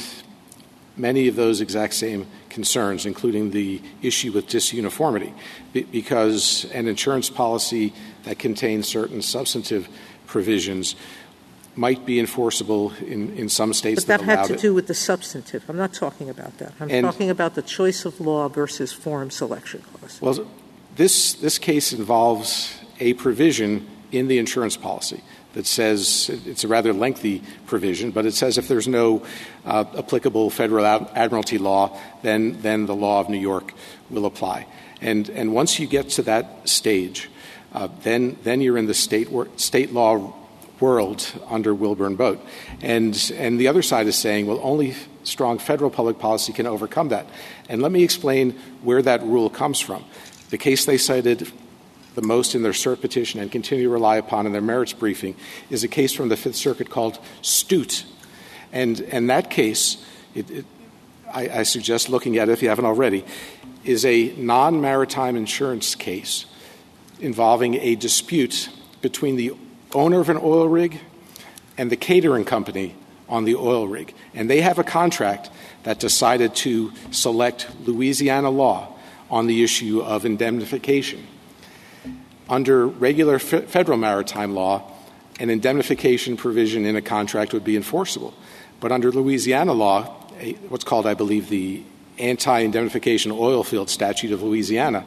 [0.97, 5.33] many of those exact same concerns, including the issue with disuniformity,
[5.91, 7.93] because an insurance policy
[8.23, 9.89] that contains certain substantive
[10.27, 10.95] provisions
[11.75, 14.59] might be enforceable in, in some states but that, that had to it.
[14.59, 15.63] do with the substantive.
[15.69, 16.73] I'm not talking about that.
[16.79, 20.21] I'm and, talking about the choice of law versus forum selection clause.
[20.21, 20.47] Well,
[20.97, 25.23] this this case involves a provision in the insurance policy
[25.53, 29.25] that says it's a rather lengthy provision, but it says if there's no
[29.65, 33.73] uh, applicable federal admiralty law, then then the law of New York
[34.09, 34.65] will apply.
[35.01, 37.29] And and once you get to that stage,
[37.73, 39.27] uh, then then you're in the state
[39.57, 40.33] state law
[40.79, 42.39] world under Wilburn Boat.
[42.81, 47.09] And and the other side is saying, well, only strong federal public policy can overcome
[47.09, 47.27] that.
[47.69, 48.51] And let me explain
[48.83, 50.03] where that rule comes from.
[50.49, 51.51] The case they cited
[52.15, 55.35] the most in their cert petition and continue to rely upon in their merits briefing
[55.69, 58.05] is a case from the Fifth Circuit called Stoot.
[58.71, 60.03] And, and that case,
[60.35, 60.65] it, it,
[61.33, 63.25] I, I suggest looking at it if you haven't already,
[63.83, 66.45] is a non maritime insurance case
[67.19, 68.69] involving a dispute
[69.01, 69.53] between the
[69.93, 70.99] owner of an oil rig
[71.77, 72.95] and the catering company
[73.29, 74.13] on the oil rig.
[74.33, 75.49] And they have a contract
[75.83, 78.95] that decided to select Louisiana law
[79.29, 81.25] on the issue of indemnification
[82.51, 84.83] under regular federal maritime law,
[85.39, 88.33] an indemnification provision in a contract would be enforceable.
[88.81, 90.03] But under Louisiana law,
[90.67, 91.81] what's called, I believe, the
[92.19, 95.05] Anti Indemnification Oil Field Statute of Louisiana,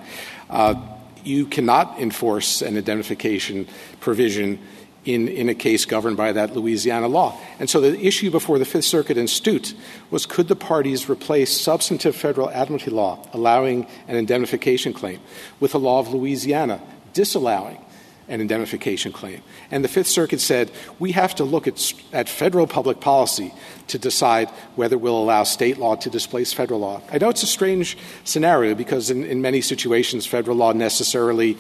[0.48, 0.74] uh,
[1.22, 3.68] you cannot enforce an indemnification
[4.00, 4.58] provision
[5.04, 7.38] in, in a case governed by that Louisiana law.
[7.58, 9.74] And so the issue before the Fifth Circuit in Stoot
[10.10, 15.20] was could the parties replace substantive federal admiralty law allowing an indemnification claim
[15.60, 16.80] with a law of Louisiana
[17.14, 17.78] disallowing
[18.28, 19.42] an indemnification claim.
[19.70, 23.52] And the Fifth Circuit said we have to look at, at federal public policy
[23.88, 27.02] to decide whether we'll allow state law to displace federal law.
[27.12, 31.58] I know it's a strange scenario because in, in many situations federal law necessarily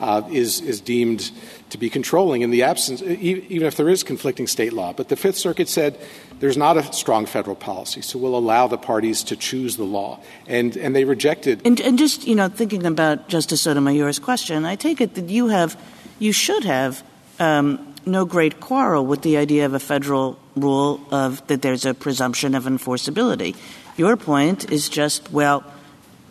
[0.00, 1.30] uh, is, is deemed
[1.70, 4.92] to be controlling in the absence, even if there is conflicting state law.
[4.92, 5.98] But the Fifth Circuit said
[6.40, 10.20] there's not a strong federal policy, so we'll allow the parties to choose the law.
[10.46, 11.62] And, and they rejected.
[11.64, 15.48] And, and just, you know, thinking about Justice Sotomayor's question, I take it that you
[15.48, 15.80] have,
[16.18, 17.02] you should have
[17.38, 21.94] um, no great quarrel with the idea of a federal rule of that there's a
[21.94, 23.56] presumption of enforceability.
[23.96, 25.64] Your point is just, well,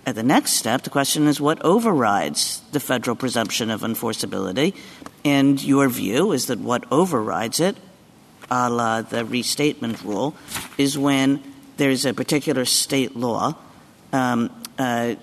[0.06, 4.76] at the next step, the question is what overrides the federal presumption of enforceability?
[5.24, 7.78] And your view is that what overrides it,
[8.50, 10.36] a la the restatement rule,
[10.78, 11.42] is when
[11.78, 13.56] there's a particular state law
[14.12, 15.16] um, uh,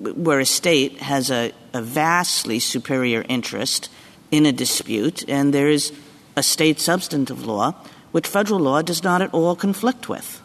[0.00, 3.90] where a state has a, a vastly superior interest
[4.30, 5.92] in a dispute, and there is
[6.36, 7.74] a state substantive law
[8.12, 10.40] which federal law does not at all conflict with.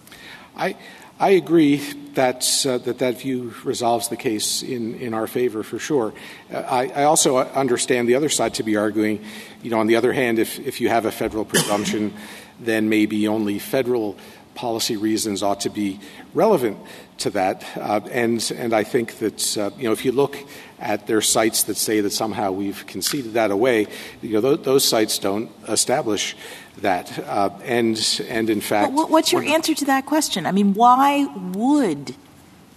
[0.55, 0.75] I,
[1.23, 1.77] I agree
[2.15, 6.13] that, uh, that that view resolves the case in, in our favor for sure.
[6.51, 9.23] Uh, I, I, also understand the other side to be arguing,
[9.61, 12.13] you know, on the other hand, if, if you have a federal presumption,
[12.59, 14.17] then maybe only federal
[14.53, 16.01] policy reasons ought to be
[16.33, 16.77] relevant
[17.19, 17.63] to that.
[17.77, 20.37] Uh, and, and I think that, uh, you know, if you look
[20.77, 23.87] at their cites that say that somehow we've conceded that away,
[24.21, 26.35] you know, th- those cites don't establish
[26.77, 27.17] that.
[27.19, 28.95] Uh, and, and in fact.
[28.95, 30.45] But what's your answer to that question?
[30.45, 32.15] I mean, why would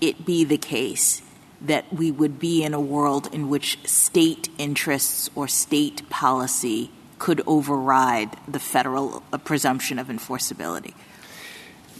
[0.01, 1.22] it be the case
[1.61, 7.42] that we would be in a world in which state interests or state policy could
[7.47, 10.94] override the federal uh, presumption of enforceability?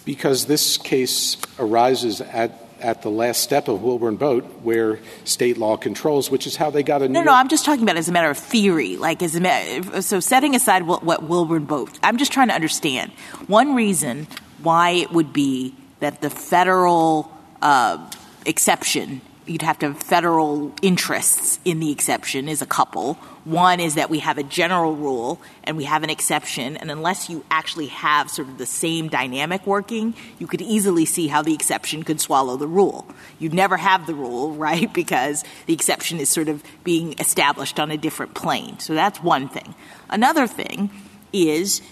[0.05, 5.77] Because this case arises at at the last step of Wilburn Boat, where state law
[5.77, 7.09] controls, which is how they got a.
[7.09, 8.97] No, no, I'm just talking about as a matter of theory.
[8.97, 13.11] Like, as a so setting aside what, what Wilburn Boat, I'm just trying to understand
[13.49, 14.29] one reason
[14.63, 17.29] why it would be that the federal
[17.61, 18.09] uh,
[18.47, 23.15] exception you'd have to have federal interests in the exception is a couple.
[23.45, 27.31] One is that we have a general rule and we have an exception, and unless
[27.31, 31.55] you actually have sort of the same dynamic working, you could easily see how the
[31.55, 33.07] exception could swallow the rule.
[33.39, 37.91] You'd never have the rule, right, because the exception is sort of being established on
[37.91, 38.79] a different plane.
[38.81, 39.75] So that's one thing.
[40.11, 40.91] Another thing
[41.33, 41.83] is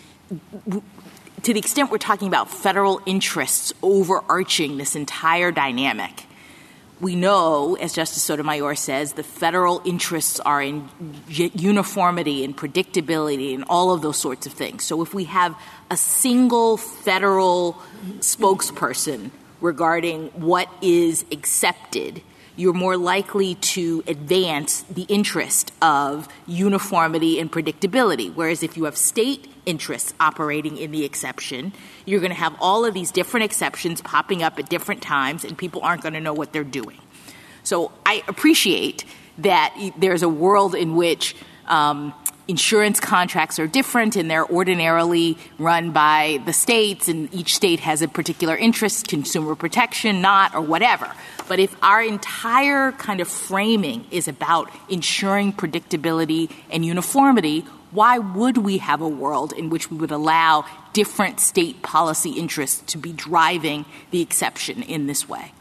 [1.45, 6.25] to the extent we're talking about federal interests overarching this entire dynamic,
[7.01, 10.89] we know, as Justice Sotomayor says, the federal interests are in
[11.29, 14.85] uniformity and predictability and all of those sorts of things.
[14.85, 15.57] So if we have
[15.91, 17.75] a single federal
[18.19, 19.31] spokesperson
[19.61, 22.23] regarding what is accepted,
[22.57, 28.33] you're more likely to advance the interest of uniformity and predictability.
[28.33, 31.73] Whereas if you have state interests operating in the exception.
[32.05, 35.57] You're going to have all of these different exceptions popping up at different times, and
[35.57, 36.99] people aren't going to know what they're doing.
[37.63, 39.05] So I appreciate
[39.39, 41.35] that there's a world in which
[41.67, 42.13] um,
[42.47, 48.03] insurance contracts are different and they're ordinarily run by the states, and each state has
[48.03, 51.11] a particular interest, consumer protection, not, or whatever.
[51.49, 58.59] But if our entire kind of framing is about ensuring predictability and uniformity, why would
[58.59, 63.13] we have a world in which we would allow different state policy interests to be
[63.13, 65.53] driving the exception in this way?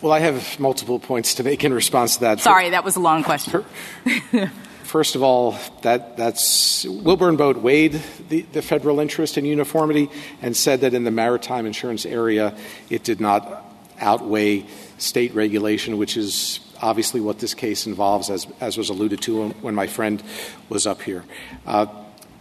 [0.00, 2.40] Well, I have multiple points to make in response to that.
[2.40, 3.64] Sorry, that was a long question.
[4.84, 10.10] First of all, that, that's Wilburn Boat weighed the, the federal interest in uniformity
[10.42, 12.54] and said that in the maritime insurance area,
[12.90, 13.64] it did not
[13.98, 14.66] outweigh
[14.98, 19.74] state regulation, which is obviously what this case involves, as, as was alluded to when
[19.74, 20.22] my friend
[20.68, 21.24] was up here.
[21.64, 21.86] Uh,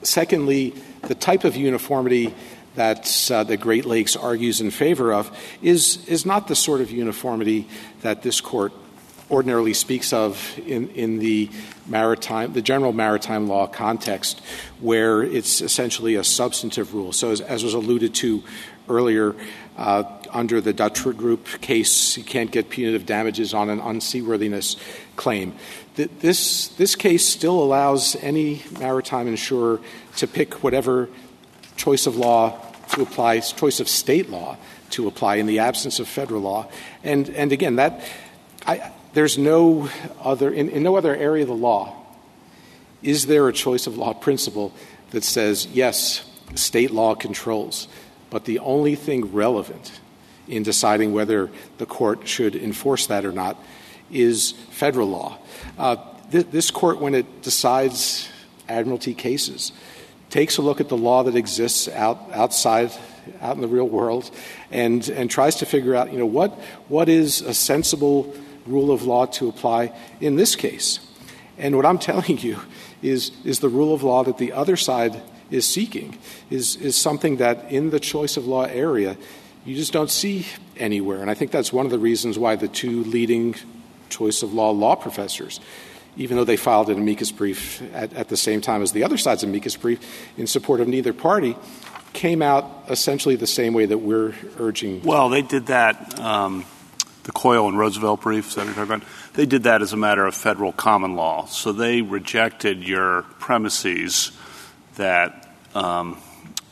[0.01, 0.73] secondly,
[1.03, 2.33] the type of uniformity
[2.75, 5.31] that uh, the Great Lakes argues in favor of
[5.61, 7.67] is, is not the sort of uniformity
[8.01, 8.73] that this court
[9.31, 11.49] ordinarily speaks of in, in the
[11.87, 14.41] maritime, the general maritime law context,
[14.79, 17.13] where it's essentially a substantive rule.
[17.13, 18.43] So, as, as was alluded to
[18.89, 19.35] earlier,
[19.77, 24.77] uh, under the Dutra Group case, you can't get punitive damages on an unseaworthiness
[25.15, 25.55] claim.
[25.95, 29.81] This, this case still allows any maritime insurer
[30.17, 31.09] to pick whatever
[31.75, 32.59] choice of law
[32.91, 34.57] to apply, choice of state law
[34.91, 36.67] to apply in the absence of federal law.
[37.03, 38.01] And, and again, that,
[38.65, 39.89] I, there's no
[40.21, 41.95] other, in, in no other area of the law,
[43.01, 44.73] is there a choice of law principle
[45.11, 46.23] that says, yes,
[46.55, 47.87] state law controls,
[48.29, 49.99] but the only thing relevant
[50.47, 53.57] in deciding whether the court should enforce that or not
[54.11, 55.37] is federal law.
[55.77, 55.95] Uh,
[56.31, 58.29] th- this court, when it decides
[58.67, 59.71] admiralty cases,
[60.29, 62.91] takes a look at the law that exists out, outside,
[63.41, 64.31] out in the real world,
[64.71, 66.51] and, and tries to figure out, you know, what,
[66.87, 68.33] what is a sensible
[68.65, 70.99] rule of law to apply in this case.
[71.57, 72.59] And what I'm telling you
[73.01, 76.17] is, is the rule of law that the other side is seeking
[76.49, 79.17] is, is something that in the choice of law area
[79.65, 80.47] you just don't see
[80.77, 81.21] anywhere.
[81.21, 83.55] And I think that's one of the reasons why the two leading
[84.09, 85.59] choice of law law professors,
[86.17, 89.17] even though they filed an amicus brief at, at the same time as the other
[89.17, 89.99] side's amicus brief
[90.37, 91.55] in support of neither party,
[92.13, 95.01] came out essentially the same way that we're urging.
[95.03, 96.19] Well, they did that.
[96.19, 96.65] Um,
[97.23, 99.03] the Coyle and Roosevelt briefs that are talking about,
[99.33, 101.45] they did that as a matter of federal common law.
[101.45, 104.31] So they rejected your premises
[104.95, 106.17] that, um,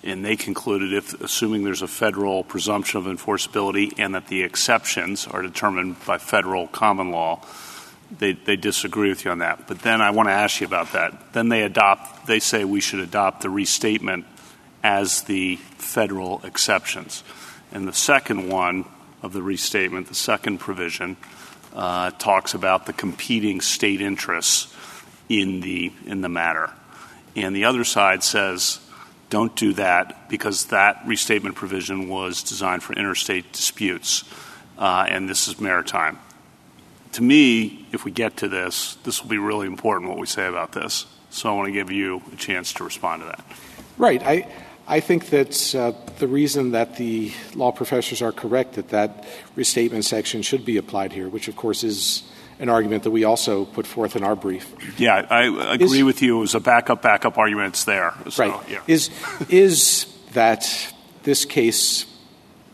[0.03, 5.27] and they concluded if, assuming there's a federal presumption of enforceability and that the exceptions
[5.27, 7.45] are determined by federal common law,
[8.17, 9.67] they, they disagree with you on that.
[9.67, 11.33] But then I want to ask you about that.
[11.33, 14.25] Then they adopt, they say we should adopt the restatement
[14.83, 17.23] as the federal exceptions.
[17.71, 18.85] And the second one
[19.21, 21.17] of the restatement, the second provision,
[21.73, 24.73] uh, talks about the competing state interests
[25.27, 26.71] in the in the matter,
[27.35, 28.79] and the other side says
[29.29, 34.23] don't do that because that restatement provision was designed for interstate disputes,
[34.77, 36.17] uh, and this is maritime.
[37.13, 40.47] To me, if we get to this, this will be really important what we say
[40.47, 41.05] about this.
[41.29, 43.45] So I want to give you a chance to respond to that.
[43.97, 44.21] Right.
[44.23, 44.47] I
[44.89, 50.03] I think that uh, the reason that the law professors are correct that that restatement
[50.03, 52.23] section should be applied here, which of course is
[52.57, 54.73] an argument that we also put forth in our brief.
[54.97, 56.37] Yeah, I agree with you.
[56.37, 57.75] It was a backup, backup argument.
[57.75, 58.15] It's there.
[58.29, 58.69] So, right.
[58.69, 58.81] Yeah.
[58.87, 59.11] Is,
[59.47, 60.67] is that
[61.21, 62.05] this case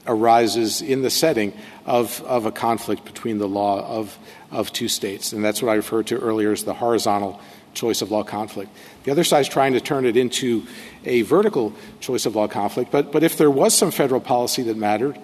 [0.08, 1.54] arises in the setting
[1.86, 4.18] of, of a conflict between the law of,
[4.52, 5.34] of two states.
[5.34, 7.42] And that's what I referred to earlier as the horizontal
[7.76, 8.72] choice of law conflict.
[9.04, 10.66] The other side is trying to turn it into
[11.06, 12.92] a vertical choice of law conflict.
[12.92, 15.20] But, but if there was some federal policy that mattered,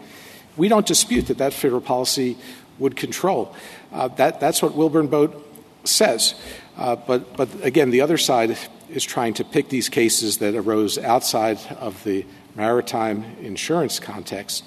[0.57, 2.37] we don't dispute that that federal policy
[2.77, 3.55] would control.
[3.91, 5.47] Uh, that, that's what Wilburn Boat
[5.83, 6.35] says.
[6.77, 8.57] Uh, but, but again, the other side
[8.89, 12.25] is trying to pick these cases that arose outside of the
[12.55, 14.63] maritime insurance context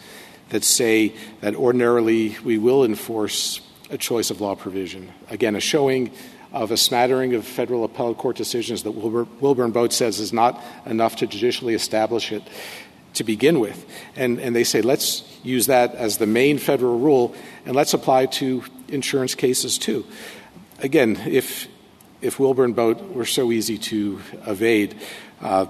[0.51, 3.61] that say that ordinarily we will enforce
[3.91, 5.12] a choice of law provision.
[5.28, 6.11] Again, a showing
[6.55, 10.62] of a smattering of federal appellate court decisions that Wilbur, Wilburn Boat says is not
[10.86, 12.42] enough to judicially establish it
[13.14, 13.84] to begin with.
[14.14, 17.34] And, and they say, let's use that as the main federal rule,
[17.66, 20.07] and let's apply to insurance cases too.
[20.78, 21.66] Again, if,
[22.20, 24.94] if Wilburn Boat were so easy to evade,
[25.40, 25.66] uh,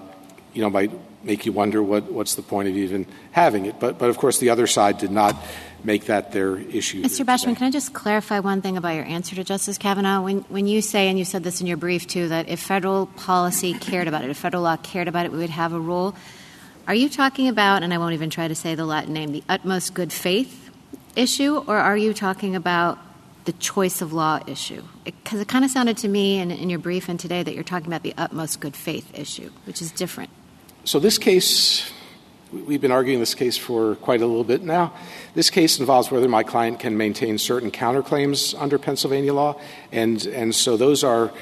[0.52, 0.92] you know, might
[1.24, 3.80] make you wonder what, what's the point of even having it.
[3.80, 5.34] But, but of course, the other side did not
[5.84, 7.02] make that their issue.
[7.02, 7.24] Mr.
[7.24, 10.22] Bashman, can I just clarify one thing about your answer to Justice Kavanaugh?
[10.22, 13.06] When, when you say, and you said this in your brief too, that if federal
[13.06, 16.14] policy cared about it, if federal law cared about it, we would have a rule.
[16.86, 19.44] Are you talking about, and I won't even try to say the Latin name, the
[19.48, 20.70] utmost good faith
[21.16, 22.98] issue, or are you talking about
[23.44, 24.82] the choice of law issue?
[25.04, 27.54] Because it, it kind of sounded to me in, in your brief and today that
[27.54, 30.30] you're talking about the utmost good faith issue, which is different.
[30.84, 31.90] So this case
[32.66, 34.92] we've been arguing this case for quite a little bit now.
[35.34, 39.60] This case involves whether my client can maintain certain counterclaims under Pennsylvania law,
[39.92, 41.32] and, and so those are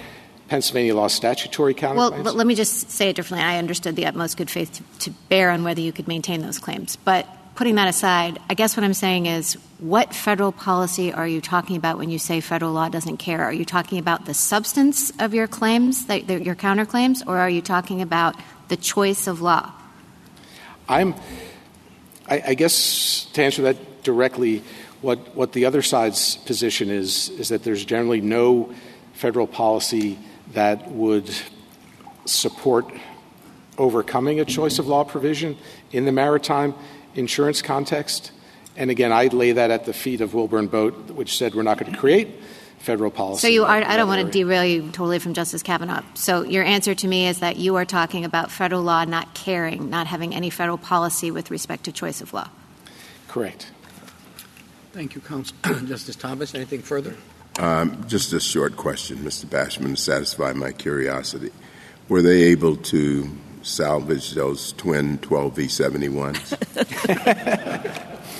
[0.48, 1.96] Pennsylvania law statutory counterclaims.
[1.96, 3.44] Well, but let me just say it differently.
[3.44, 6.58] I understood the utmost good faith to, to bear on whether you could maintain those
[6.58, 6.96] claims.
[6.96, 11.40] But putting that aside, I guess what I'm saying is what federal policy are you
[11.40, 13.42] talking about when you say federal law doesn't care?
[13.42, 17.62] Are you talking about the substance of your claims, the, your counterclaims, or are you
[17.62, 18.36] talking about
[18.68, 19.72] the choice of law?
[20.88, 21.14] I'm,
[22.28, 24.62] I, I guess, to answer that directly,
[25.00, 28.72] what, what the other side's position is, is that there's generally no
[29.12, 30.18] federal policy
[30.52, 31.30] that would
[32.24, 32.86] support
[33.78, 35.56] overcoming a choice of law provision
[35.92, 36.74] in the maritime
[37.14, 38.32] insurance context.
[38.76, 41.78] And again, I'd lay that at the feet of Wilburn Boat, which said we're not
[41.78, 42.28] going to create
[42.82, 43.40] federal policy.
[43.40, 46.02] So you are, I don't want to derail you totally from Justice Kavanaugh.
[46.14, 49.88] So your answer to me is that you are talking about federal law not caring,
[49.88, 52.48] not having any federal policy with respect to choice of law.
[53.28, 53.70] Correct.
[54.92, 55.56] Thank you, Counsel.
[55.86, 57.14] Justice Thomas, anything further?
[57.58, 59.46] Um, just a short question, Mr.
[59.46, 61.50] Bashman, to satisfy my curiosity.
[62.08, 63.30] Were they able to
[63.62, 66.58] salvage those twin 12V71s?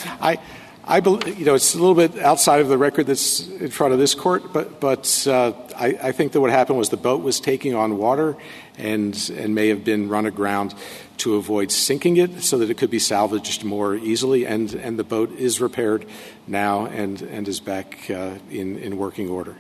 [0.21, 0.39] I
[0.85, 3.93] I believe, you know, it's a little bit outside of the record that's in front
[3.93, 7.23] of this court, but, but uh, I, I, think that what happened was the boat
[7.23, 8.37] was taking on water
[8.79, 10.75] and, and may have been run aground
[11.19, 14.45] to avoid sinking it so that it could be salvaged more easily.
[14.45, 16.05] And, and the boat is repaired
[16.49, 19.55] now and, and is back uh, in, in working order.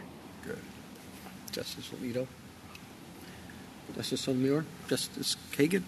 [0.44, 0.58] Good.
[1.52, 2.26] Justice Alito?
[3.94, 4.64] Justice Sotomayor?
[4.88, 5.84] Justice Kagan?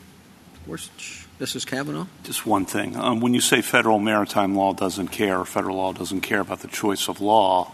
[0.66, 1.23] Gorsuch?
[1.38, 2.06] Justice Kavanaugh?
[2.22, 2.96] Just one thing.
[2.96, 6.68] Um, when you say federal maritime law doesn't care federal law doesn't care about the
[6.68, 7.72] choice of law,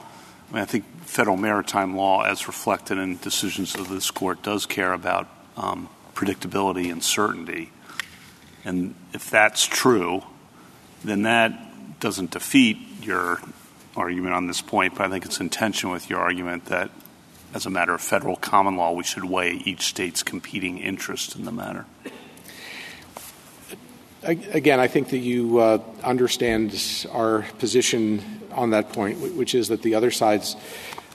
[0.50, 4.66] I mean, I think federal maritime law, as reflected in decisions of this court, does
[4.66, 7.70] care about um, predictability and certainty.
[8.64, 10.22] And if that's true,
[11.04, 13.40] then that doesn't defeat your
[13.96, 16.90] argument on this point, but I think it's in tension with your argument that
[17.52, 21.44] as a matter of federal common law, we should weigh each state's competing interest in
[21.44, 21.84] the matter.
[24.22, 29.82] Again, I think that you uh, understand our position on that point, which is that
[29.82, 30.56] the other side's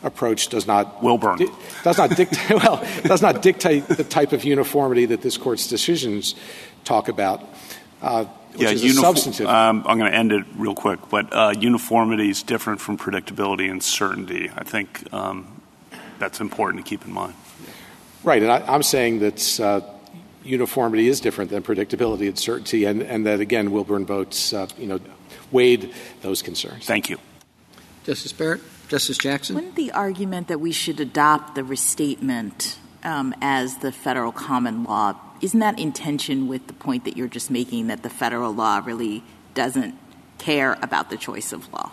[0.04, 1.40] approach does not Wilburn
[1.84, 6.36] does not dictate well does not dictate the type of uniformity that this court's decisions
[6.84, 7.44] talk about.
[8.02, 9.48] Uh, which yeah, is uniform, substantive.
[9.48, 13.70] Um, I'm going to end it real quick, but uh, uniformity is different from predictability
[13.70, 14.50] and certainty.
[14.56, 15.62] I think um,
[16.20, 17.34] that's important to keep in mind.
[18.24, 19.82] Right, and I, am saying that uh,
[20.46, 24.88] uniformity is different than predictability and certainty, and, and that again, Wilburn Boat, uh, you
[24.88, 25.00] know,
[25.52, 26.86] weighed those concerns.
[26.86, 27.18] Thank you,
[28.04, 29.56] Justice Barrett, Justice Jackson.
[29.56, 35.20] Wouldn't the argument that we should adopt the restatement um, as the federal common law
[35.42, 38.82] isn't that in tension with the point that you're just making that the federal law
[38.84, 39.24] really
[39.54, 39.96] doesn't
[40.38, 41.92] care about the choice of law?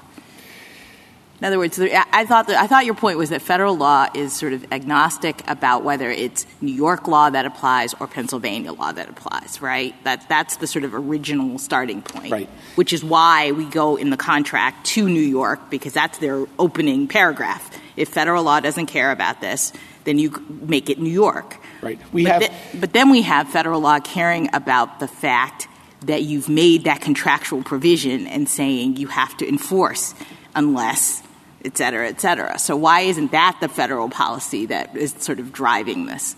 [1.43, 4.33] In other words, I thought, that, I thought your point was that federal law is
[4.33, 9.09] sort of agnostic about whether it's New York law that applies or Pennsylvania law that
[9.09, 9.93] applies, right?
[10.05, 12.31] That, that's the sort of original starting point.
[12.31, 12.49] Right.
[12.77, 17.09] Which is why we go in the contract to New York because that's their opening
[17.09, 17.77] paragraph.
[17.97, 19.73] If federal law doesn't care about this,
[20.05, 21.57] then you make it New York.
[21.81, 21.99] Right.
[22.13, 25.67] We but, have, th- but then we have federal law caring about the fact
[26.03, 30.15] that you've made that contractual provision and saying you have to enforce
[30.55, 31.21] unless,
[31.65, 32.59] et cetera, et cetera.
[32.59, 36.37] So why isn't that the federal policy that is sort of driving this?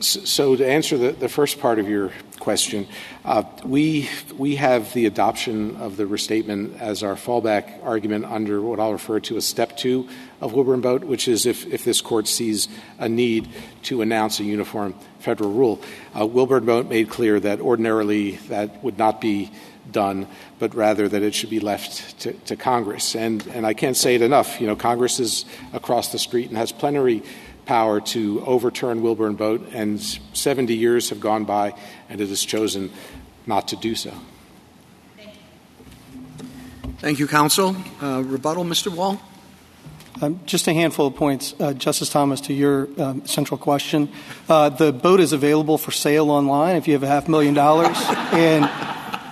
[0.00, 2.86] So to answer the, the first part of your question,
[3.24, 8.78] uh, we we have the adoption of the restatement as our fallback argument under what
[8.78, 10.08] I'll refer to as step two
[10.40, 12.68] of Wilburn Boat, which is if, if this court sees
[13.00, 13.48] a need
[13.84, 15.80] to announce a uniform federal rule.
[16.16, 19.50] Uh, Wilburn Boat made clear that ordinarily that would not be
[19.90, 20.26] done,
[20.58, 23.14] but rather that it should be left to, to Congress.
[23.14, 24.60] And and I can't say it enough.
[24.60, 27.22] You know, Congress is across the street and has plenary
[27.66, 31.74] power to overturn Wilburn Boat, and 70 years have gone by,
[32.08, 32.90] and it has chosen
[33.46, 34.12] not to do so.
[36.98, 37.76] Thank you, counsel.
[38.02, 38.92] Uh, rebuttal, Mr.
[38.92, 39.20] Wall?
[40.20, 44.08] Um, just a handful of points, uh, Justice Thomas, to your um, central question.
[44.48, 47.96] Uh, the boat is available for sale online if you have a half million dollars.
[48.32, 48.64] and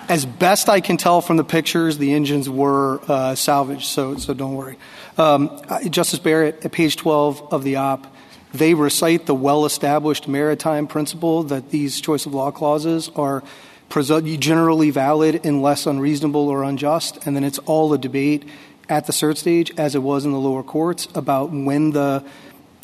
[0.08, 4.34] as best I can tell from the pictures, the engines were uh, salvaged, so, so
[4.34, 4.78] don't worry.
[5.18, 8.06] Um, Justice Barrett, at page 12 of the op,
[8.54, 13.42] they recite the well established maritime principle that these choice of law clauses are
[13.90, 18.48] generally valid unless unreasonable or unjust, and then it's all a debate
[18.88, 22.24] at the cert stage, as it was in the lower courts, about when the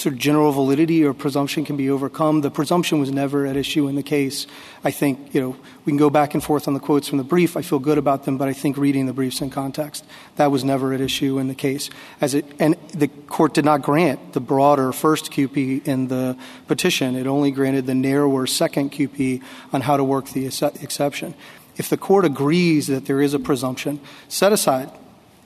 [0.02, 2.40] sort of general validity or presumption can be overcome.
[2.40, 4.46] The presumption was never at issue in the case.
[4.82, 7.24] I think, you know, we can go back and forth on the quotes from the
[7.24, 7.56] brief.
[7.56, 10.04] I feel good about them, but I think reading the briefs in context,
[10.36, 11.88] that was never at issue in the case.
[12.20, 16.36] As it, and the court did not grant the broader first QP in the
[16.66, 17.14] petition.
[17.14, 19.42] It only granted the narrower second QP
[19.72, 21.34] on how to work the exception.
[21.76, 24.90] If the court agrees that there is a presumption, set aside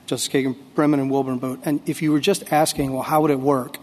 [0.07, 3.31] Justice Kagan, Bremen, and Wilburn boat, and if you were just asking, well, how would
[3.31, 3.77] it work?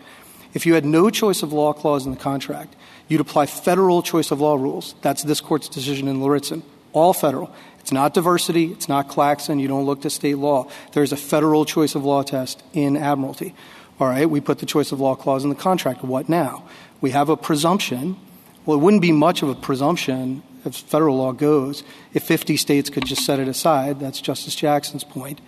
[0.54, 2.74] If you had no choice of law clause in the contract,
[3.08, 4.94] you'd apply federal choice of law rules.
[5.02, 6.62] That's this court's decision in Lauritzen.
[6.92, 7.52] All federal.
[7.80, 8.72] It's not diversity.
[8.72, 9.58] It's not Klaxon.
[9.58, 10.70] You don't look to state law.
[10.92, 13.54] There's a federal choice of law test in Admiralty.
[14.00, 16.02] All right, we put the choice of law clause in the contract.
[16.02, 16.64] What now?
[17.00, 18.16] We have a presumption.
[18.64, 21.82] Well, it wouldn't be much of a presumption as federal law goes
[22.12, 24.00] if 50 states could just set it aside.
[24.00, 25.40] That's Justice Jackson's point.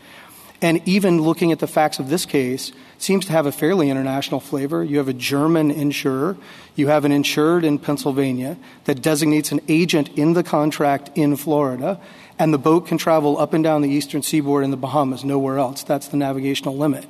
[0.67, 4.41] And even looking at the facts of this case, seems to have a fairly international
[4.41, 4.83] flavor.
[4.83, 6.37] You have a German insurer.
[6.75, 12.01] You have an insured in Pennsylvania that designates an agent in the contract in Florida,
[12.37, 15.57] and the boat can travel up and down the eastern seaboard in the Bahamas, nowhere
[15.57, 15.85] else.
[15.85, 17.07] That's the navigational limit.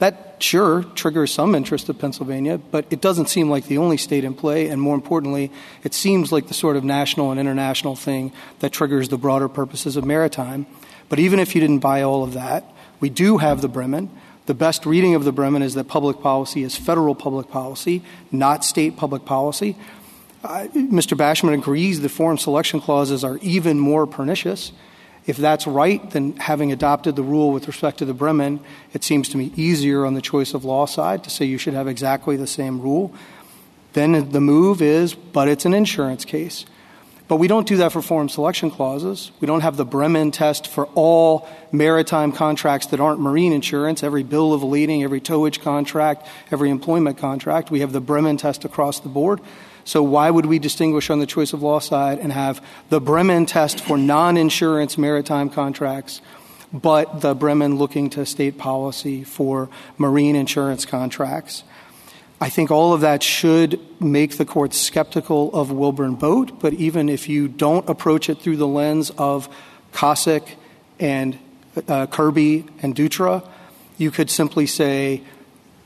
[0.00, 4.22] That sure triggers some interest of Pennsylvania, but it doesn't seem like the only state
[4.22, 5.50] in play, and more importantly,
[5.82, 9.96] it seems like the sort of national and international thing that triggers the broader purposes
[9.96, 10.66] of maritime.
[11.08, 14.10] But even if you didn't buy all of that, we do have the Bremen.
[14.46, 18.02] The best reading of the Bremen is that public policy is federal public policy,
[18.32, 19.76] not state public policy.
[20.42, 21.16] Uh, Mr.
[21.16, 24.72] Bashman agrees the forum selection clauses are even more pernicious.
[25.26, 28.60] If that's right, then having adopted the rule with respect to the Bremen,
[28.94, 31.74] it seems to me easier on the choice of law side to say you should
[31.74, 33.12] have exactly the same rule.
[33.92, 36.64] Then the move is, but it's an insurance case.
[37.28, 39.30] But we don't do that for forum selection clauses.
[39.38, 44.22] We don't have the Bremen test for all maritime contracts that aren't marine insurance, every
[44.22, 47.70] bill of lading, every towage contract, every employment contract.
[47.70, 49.40] We have the Bremen test across the board.
[49.84, 53.44] So why would we distinguish on the choice of law side and have the Bremen
[53.44, 56.22] test for non-insurance maritime contracts,
[56.72, 59.68] but the Bremen looking to state policy for
[59.98, 61.62] marine insurance contracts?
[62.40, 67.08] I think all of that should make the court skeptical of Wilburn Boat, but even
[67.08, 69.48] if you don't approach it through the lens of
[69.92, 70.54] Kossick
[71.00, 71.36] and
[71.88, 73.44] uh, Kirby and Dutra,
[73.96, 75.22] you could simply say,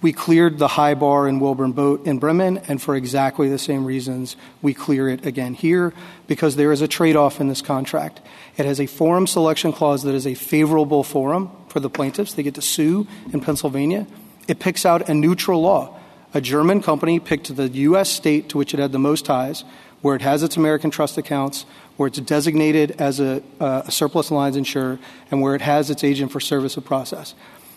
[0.02, 3.86] we cleared the high bar in Wilburn Boat in Bremen, and for exactly the same
[3.86, 5.94] reasons, we clear it again here,
[6.26, 8.20] because there is a trade-off in this contract.
[8.58, 12.34] It has a forum selection clause that is a favorable forum for the plaintiffs.
[12.34, 14.06] They get to sue in Pennsylvania.
[14.48, 15.98] It picks out a neutral law
[16.34, 18.10] a German company picked the U.S.
[18.10, 19.64] state to which it had the most ties,
[20.00, 21.64] where it has its American trust accounts,
[21.96, 24.98] where it's designated as a, uh, a surplus lines insurer,
[25.30, 27.34] and where it has its agent for service of process.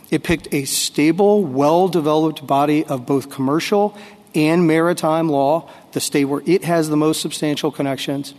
[0.10, 3.98] It picked a stable, well developed body of both commercial
[4.34, 8.34] and maritime law, the state where it has the most substantial connections,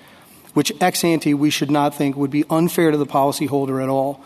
[0.55, 4.23] which ex ante we should not think would be unfair to the policyholder at all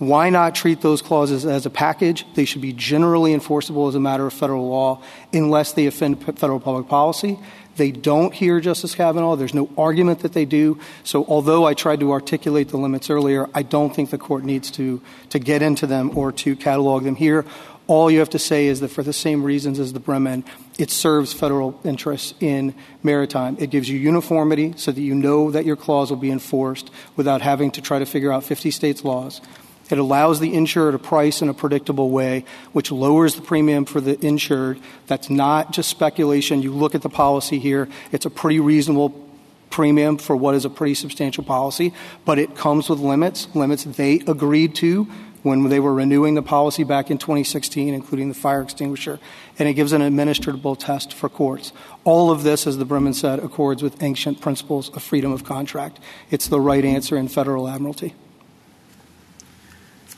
[0.00, 2.24] why not treat those clauses as a package?
[2.34, 6.58] They should be generally enforceable as a matter of federal law unless they offend federal
[6.58, 7.38] public policy.
[7.76, 9.36] They don't here, Justice Kavanaugh.
[9.36, 10.78] There's no argument that they do.
[11.04, 14.70] So although I tried to articulate the limits earlier, I don't think the court needs
[14.72, 17.44] to, to get into them or to catalog them here.
[17.86, 20.44] All you have to say is that for the same reasons as the Bremen,
[20.78, 23.58] it serves federal interests in maritime.
[23.60, 27.42] It gives you uniformity so that you know that your clause will be enforced without
[27.42, 29.42] having to try to figure out 50 states' laws.
[29.90, 34.00] It allows the insurer to price in a predictable way, which lowers the premium for
[34.00, 34.80] the insured.
[35.06, 36.62] That's not just speculation.
[36.62, 39.28] You look at the policy here, it's a pretty reasonable
[39.70, 41.94] premium for what is a pretty substantial policy,
[42.24, 45.04] but it comes with limits, limits they agreed to
[45.42, 49.18] when they were renewing the policy back in 2016, including the fire extinguisher,
[49.58, 51.72] and it gives an administrable test for courts.
[52.04, 55.98] All of this, as the Bremen said, accords with ancient principles of freedom of contract.
[56.30, 58.14] It's the right answer in federal admiralty.